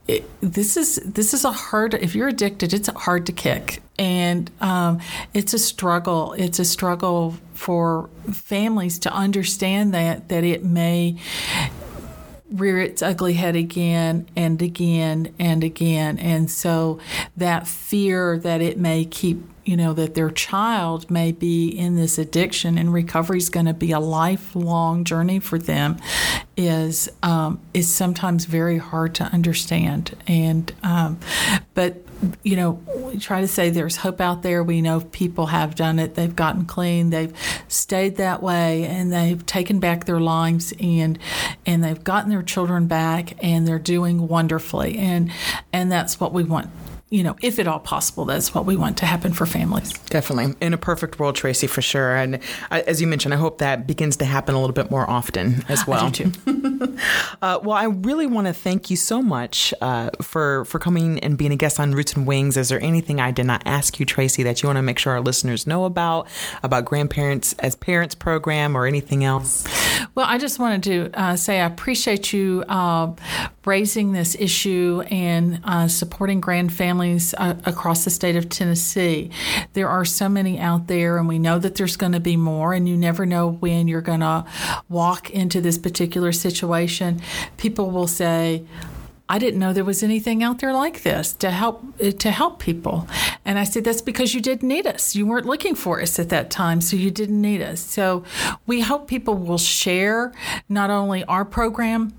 it, 0.08 0.28
this 0.42 0.76
is 0.76 0.96
this 1.06 1.36
is 1.36 1.46
a 1.46 1.52
hard. 1.52 1.94
If 1.94 2.16
you're 2.16 2.30
addicted, 2.30 2.74
it's 2.74 2.88
hard 2.88 3.28
to 3.28 3.32
kick, 3.32 3.84
and 4.00 4.50
um, 4.60 5.00
it's 5.36 5.54
a 5.54 5.60
struggle. 5.60 6.34
It's 6.34 6.58
a 6.58 6.66
struggle 6.66 7.38
for 7.54 8.10
families 8.32 8.98
to 9.00 9.14
understand 9.14 9.94
that 9.94 10.30
that 10.30 10.44
it 10.44 10.64
may 10.66 11.18
rear 12.52 12.80
its 12.80 13.02
ugly 13.02 13.34
head 13.34 13.56
again 13.56 14.28
and 14.36 14.62
again 14.62 15.34
and 15.40 15.64
again. 15.64 16.20
And 16.20 16.50
so 16.50 17.00
that 17.38 17.68
fear 17.68 18.38
that 18.40 18.62
it 18.62 18.78
may 18.78 19.06
keep, 19.06 19.44
you 19.66 19.78
know, 19.78 19.94
that 19.94 20.16
their 20.16 20.30
child 20.30 21.10
may 21.10 21.32
be 21.32 21.70
in 21.70 21.96
this 21.96 22.18
addiction 22.18 22.78
and 22.78 22.94
recovery 22.94 23.38
is 23.38 23.50
going 23.50 23.68
to 23.68 23.74
be 23.74 23.92
a 23.92 24.00
lifelong 24.00 25.04
journey 25.04 25.40
for 25.40 25.58
them 25.58 25.98
is 26.58 27.10
um, 27.24 27.60
is 27.74 27.92
sometimes 27.92 28.46
very 28.46 28.78
hard 28.78 29.16
to 29.16 29.24
understand. 29.26 30.16
And 30.28 30.72
um, 30.84 31.20
but 31.74 32.04
you 32.44 32.56
know, 32.56 32.72
we 32.98 33.18
try 33.18 33.42
to 33.42 33.48
say 33.48 33.70
there's 33.70 33.96
hope 33.96 34.22
out 34.22 34.42
there. 34.42 34.64
We 34.64 34.82
know 34.82 35.02
people 35.02 35.48
have 35.48 35.76
done 35.76 36.00
it. 36.00 36.16
They've 36.16 36.36
gotten 36.36 36.66
clean. 36.66 37.10
They've 37.10 37.34
stayed 37.68 38.18
that 38.18 38.42
way, 38.44 38.86
and 38.86 39.12
they've 39.12 39.46
taken 39.46 39.80
back 39.80 40.06
their 40.06 40.20
lives, 40.20 40.74
and 40.80 41.18
and 41.66 41.84
they've 41.84 42.04
gotten 42.04 42.30
their 42.30 42.44
children 42.44 42.88
back, 42.88 43.44
and 43.44 43.68
they're 43.68 43.80
doing 43.80 44.28
wonderfully. 44.28 44.98
And 44.98 45.32
and 45.74 45.92
that's 45.92 46.20
what 46.20 46.34
we 46.34 46.44
want 46.44 46.70
you 47.12 47.24
know, 47.24 47.36
if 47.42 47.60
at 47.60 47.68
all 47.68 47.80
possible, 47.80 48.24
that's 48.24 48.56
what 48.56 48.66
we 48.66 48.78
want 48.78 48.98
to 49.00 49.06
happen 49.06 49.34
for 49.34 49.46
families. 49.46 49.92
Definitely. 50.10 50.56
In 50.62 50.74
a 50.74 50.78
perfect 50.78 51.20
world, 51.20 51.36
Tracy, 51.36 51.68
for 51.68 51.82
sure. 51.82 52.16
And 52.16 52.40
as 52.72 53.02
you 53.02 53.08
mentioned, 53.08 53.34
I 53.34 53.38
hope 53.38 53.58
that 53.58 53.86
begins 53.86 54.16
to 54.18 54.26
happen 54.26 54.56
a 54.56 54.62
little 54.62 54.74
bit 54.74 54.90
more 54.90 55.08
often 55.10 55.66
as 55.68 55.86
well. 55.86 56.06
I 56.06 56.10
do 56.10 56.32
too. 56.32 56.98
uh, 57.42 57.60
well, 57.62 57.76
I 57.76 57.84
really 57.84 58.28
want 58.28 58.48
to 58.48 58.54
thank 58.54 58.90
you 58.90 58.96
so 58.96 59.22
much 59.22 59.74
uh, 59.82 60.12
for, 60.22 60.64
for 60.64 60.80
coming 60.80 61.20
and 61.20 61.38
being 61.38 61.52
a 61.52 61.58
guest 61.58 61.82
on 61.82 61.92
Roots 61.92 62.14
and 62.14 62.26
Wings. 62.26 62.56
Is 62.56 62.70
there 62.70 62.82
anything 62.82 63.20
I 63.20 63.32
did 63.32 63.46
not 63.46 63.62
ask 63.66 64.00
you, 64.00 64.06
Tracy, 64.06 64.44
that 64.44 64.64
you 64.64 64.68
want 64.68 64.78
to 64.78 64.82
make 64.82 64.98
sure 64.98 65.12
our 65.12 65.22
listeners 65.22 65.68
know 65.68 65.84
about, 65.84 66.30
about 66.64 66.86
Grandparents 66.86 67.52
as 67.60 67.76
Parents 67.76 68.16
program 68.16 68.74
or 68.74 68.86
anything 68.86 69.26
else? 69.26 69.68
Well, 70.16 70.28
I 70.30 70.38
just 70.38 70.60
wanted 70.60 70.84
to 70.84 71.20
uh, 71.22 71.36
say 71.36 71.60
I 71.60 71.66
appreciate 71.66 72.32
you 72.32 72.64
uh, 72.70 73.14
raising 73.66 74.14
this 74.14 74.36
issue 74.40 75.04
and 75.12 75.60
uh, 75.66 75.90
supporting 75.90 76.40
grand 76.40 76.72
families 76.72 77.01
families 77.02 77.34
uh, 77.38 77.56
across 77.66 78.04
the 78.04 78.12
state 78.12 78.36
of 78.36 78.48
Tennessee. 78.48 79.32
There 79.74 79.90
are 79.90 80.06
so 80.06 80.30
many 80.30 80.60
out 80.60 80.88
there, 80.88 81.18
and 81.18 81.28
we 81.28 81.40
know 81.40 81.58
that 81.58 81.76
there's 81.76 81.98
going 81.98 82.12
to 82.12 82.20
be 82.20 82.38
more, 82.38 82.74
and 82.74 82.88
you 82.88 82.96
never 82.96 83.26
know 83.26 83.54
when 83.60 83.88
you're 83.88 84.02
going 84.02 84.20
to 84.20 84.46
walk 84.88 85.32
into 85.32 85.62
this 85.62 85.78
particular 85.80 86.32
situation. 86.32 87.20
People 87.58 87.90
will 87.90 88.08
say, 88.08 88.64
I 89.28 89.40
didn't 89.40 89.60
know 89.60 89.74
there 89.74 89.86
was 89.86 90.04
anything 90.04 90.44
out 90.44 90.60
there 90.60 90.74
like 90.74 91.04
this 91.04 91.34
to 91.34 91.52
help 91.52 91.98
to 91.98 92.32
help 92.32 92.60
people. 92.60 93.08
And 93.46 93.58
I 93.58 93.64
said 93.64 93.86
that's 93.86 94.02
because 94.02 94.36
you 94.36 94.42
didn't 94.42 94.68
need 94.68 94.86
us. 94.86 95.16
You 95.16 95.26
weren't 95.26 95.46
looking 95.46 95.74
for 95.74 96.02
us 96.02 96.20
at 96.20 96.30
that 96.30 96.52
time, 96.52 96.82
so 96.82 96.98
you 96.98 97.10
didn't 97.12 97.42
need 97.42 97.62
us. 97.62 97.80
So 97.80 98.26
we 98.68 98.82
hope 98.82 99.08
people 99.08 99.36
will 99.36 99.58
share 99.58 100.34
not 100.68 100.90
only 100.90 101.24
our 101.26 101.46
program 101.46 102.14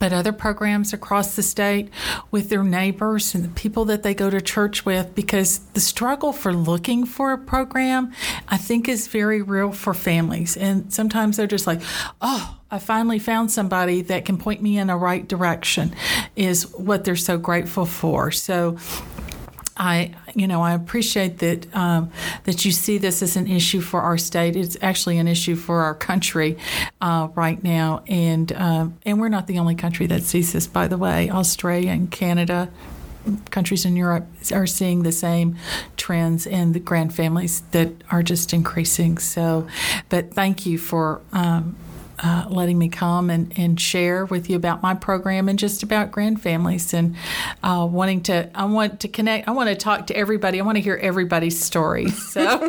but 0.00 0.12
other 0.12 0.32
programs 0.32 0.92
across 0.92 1.36
the 1.36 1.42
state 1.42 1.88
with 2.32 2.48
their 2.48 2.64
neighbors 2.64 3.34
and 3.34 3.44
the 3.44 3.48
people 3.50 3.84
that 3.84 4.02
they 4.02 4.14
go 4.14 4.30
to 4.30 4.40
church 4.40 4.84
with 4.84 5.14
because 5.14 5.58
the 5.74 5.80
struggle 5.80 6.32
for 6.32 6.52
looking 6.52 7.06
for 7.06 7.32
a 7.32 7.38
program 7.38 8.12
I 8.48 8.56
think 8.56 8.88
is 8.88 9.06
very 9.06 9.42
real 9.42 9.70
for 9.70 9.94
families. 9.94 10.56
And 10.56 10.92
sometimes 10.92 11.36
they're 11.36 11.46
just 11.46 11.68
like 11.68 11.82
oh 12.20 12.56
I 12.72 12.78
finally 12.78 13.18
found 13.18 13.50
somebody 13.50 14.00
that 14.02 14.24
can 14.24 14.38
point 14.38 14.62
me 14.62 14.78
in 14.78 14.86
the 14.86 14.96
right 14.96 15.26
direction 15.26 15.94
is 16.34 16.70
what 16.72 17.04
they're 17.04 17.16
so 17.16 17.36
grateful 17.36 17.84
for. 17.84 18.30
So 18.30 18.78
I, 19.80 20.14
you 20.34 20.46
know, 20.46 20.60
I 20.60 20.74
appreciate 20.74 21.38
that 21.38 21.74
um, 21.74 22.12
that 22.44 22.66
you 22.66 22.70
see 22.70 22.98
this 22.98 23.22
as 23.22 23.34
an 23.34 23.46
issue 23.46 23.80
for 23.80 24.02
our 24.02 24.18
state. 24.18 24.54
It's 24.54 24.76
actually 24.82 25.16
an 25.16 25.26
issue 25.26 25.56
for 25.56 25.80
our 25.80 25.94
country 25.94 26.58
uh, 27.00 27.28
right 27.34 27.64
now, 27.64 28.04
and 28.06 28.52
um, 28.52 28.98
and 29.06 29.18
we're 29.18 29.30
not 29.30 29.46
the 29.46 29.58
only 29.58 29.74
country 29.74 30.06
that 30.08 30.22
sees 30.22 30.52
this. 30.52 30.66
By 30.66 30.86
the 30.86 30.98
way, 30.98 31.30
Australia 31.30 31.92
and 31.92 32.10
Canada, 32.10 32.68
countries 33.50 33.86
in 33.86 33.96
Europe 33.96 34.26
are 34.52 34.66
seeing 34.66 35.02
the 35.02 35.12
same 35.12 35.56
trends 35.96 36.46
and 36.46 36.74
the 36.74 36.80
grand 36.80 37.14
families 37.14 37.62
that 37.70 37.90
are 38.10 38.22
just 38.22 38.52
increasing. 38.52 39.16
So, 39.16 39.66
but 40.10 40.34
thank 40.34 40.66
you 40.66 40.76
for. 40.76 41.22
Um, 41.32 41.74
uh, 42.22 42.44
letting 42.48 42.78
me 42.78 42.88
come 42.88 43.30
and, 43.30 43.52
and 43.56 43.80
share 43.80 44.26
with 44.26 44.50
you 44.50 44.56
about 44.56 44.82
my 44.82 44.94
program 44.94 45.48
and 45.48 45.58
just 45.58 45.82
about 45.82 46.10
grand 46.10 46.40
families 46.40 46.92
and 46.92 47.16
uh, 47.62 47.86
wanting 47.90 48.22
to 48.22 48.50
I 48.54 48.64
want 48.64 49.00
to 49.00 49.08
connect 49.08 49.48
I 49.48 49.52
want 49.52 49.68
to 49.68 49.74
talk 49.74 50.06
to 50.08 50.16
everybody. 50.16 50.60
I 50.60 50.64
want 50.64 50.76
to 50.76 50.82
hear 50.82 50.96
everybody's 50.96 51.62
story. 51.62 52.08
So 52.10 52.68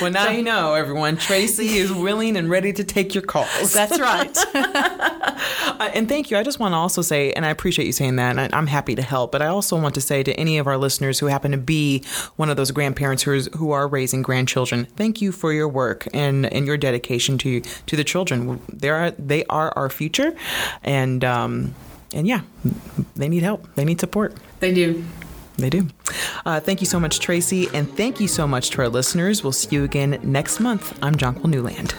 well 0.00 0.10
now 0.10 0.30
you 0.30 0.42
know 0.42 0.74
everyone. 0.74 1.16
Tracy 1.16 1.78
is 1.78 1.92
willing 1.92 2.36
and 2.36 2.50
ready 2.50 2.72
to 2.74 2.84
take 2.84 3.14
your 3.14 3.22
calls. 3.22 3.72
That's 3.72 3.98
right. 3.98 4.36
Uh, 5.78 5.90
and 5.94 6.08
thank 6.08 6.30
you. 6.30 6.36
I 6.36 6.42
just 6.42 6.58
want 6.58 6.72
to 6.72 6.76
also 6.76 7.00
say 7.00 7.32
and 7.32 7.46
I 7.46 7.50
appreciate 7.50 7.86
you 7.86 7.92
saying 7.92 8.16
that 8.16 8.36
and 8.36 8.52
I'm 8.52 8.66
happy 8.66 8.96
to 8.96 9.02
help 9.02 9.30
but 9.30 9.40
I 9.40 9.46
also 9.46 9.80
want 9.80 9.94
to 9.94 10.00
say 10.00 10.24
to 10.24 10.32
any 10.34 10.58
of 10.58 10.66
our 10.66 10.76
listeners 10.76 11.20
who 11.20 11.26
happen 11.26 11.52
to 11.52 11.58
be 11.58 12.02
one 12.34 12.50
of 12.50 12.56
those 12.56 12.72
grandparents 12.72 13.22
who, 13.22 13.32
is, 13.34 13.48
who 13.56 13.70
are 13.70 13.86
raising 13.86 14.22
grandchildren 14.22 14.86
thank 14.96 15.22
you 15.22 15.30
for 15.30 15.52
your 15.52 15.68
work 15.68 16.08
and, 16.12 16.52
and 16.52 16.66
your 16.66 16.76
dedication 16.76 17.38
to 17.38 17.60
to 17.60 17.96
the 17.96 18.02
children 18.02 18.17
children. 18.24 18.60
They 18.72 18.88
are 18.90 19.10
they 19.12 19.44
are 19.44 19.72
our 19.76 19.90
future, 19.90 20.34
and 20.82 21.24
um, 21.24 21.74
and 22.12 22.26
yeah, 22.26 22.40
they 23.16 23.28
need 23.28 23.42
help. 23.42 23.66
They 23.74 23.84
need 23.84 24.00
support. 24.00 24.34
They 24.60 24.74
do. 24.74 25.04
They 25.56 25.70
do. 25.70 25.88
Uh, 26.46 26.60
thank 26.60 26.80
you 26.80 26.86
so 26.86 27.00
much, 27.00 27.18
Tracy, 27.18 27.68
and 27.74 27.90
thank 27.96 28.20
you 28.20 28.28
so 28.28 28.46
much 28.46 28.70
to 28.70 28.82
our 28.82 28.88
listeners. 28.88 29.42
We'll 29.42 29.52
see 29.52 29.74
you 29.74 29.84
again 29.84 30.18
next 30.22 30.60
month. 30.60 30.96
I'm 31.02 31.16
Jonquil 31.16 31.50
Newland. 31.50 31.94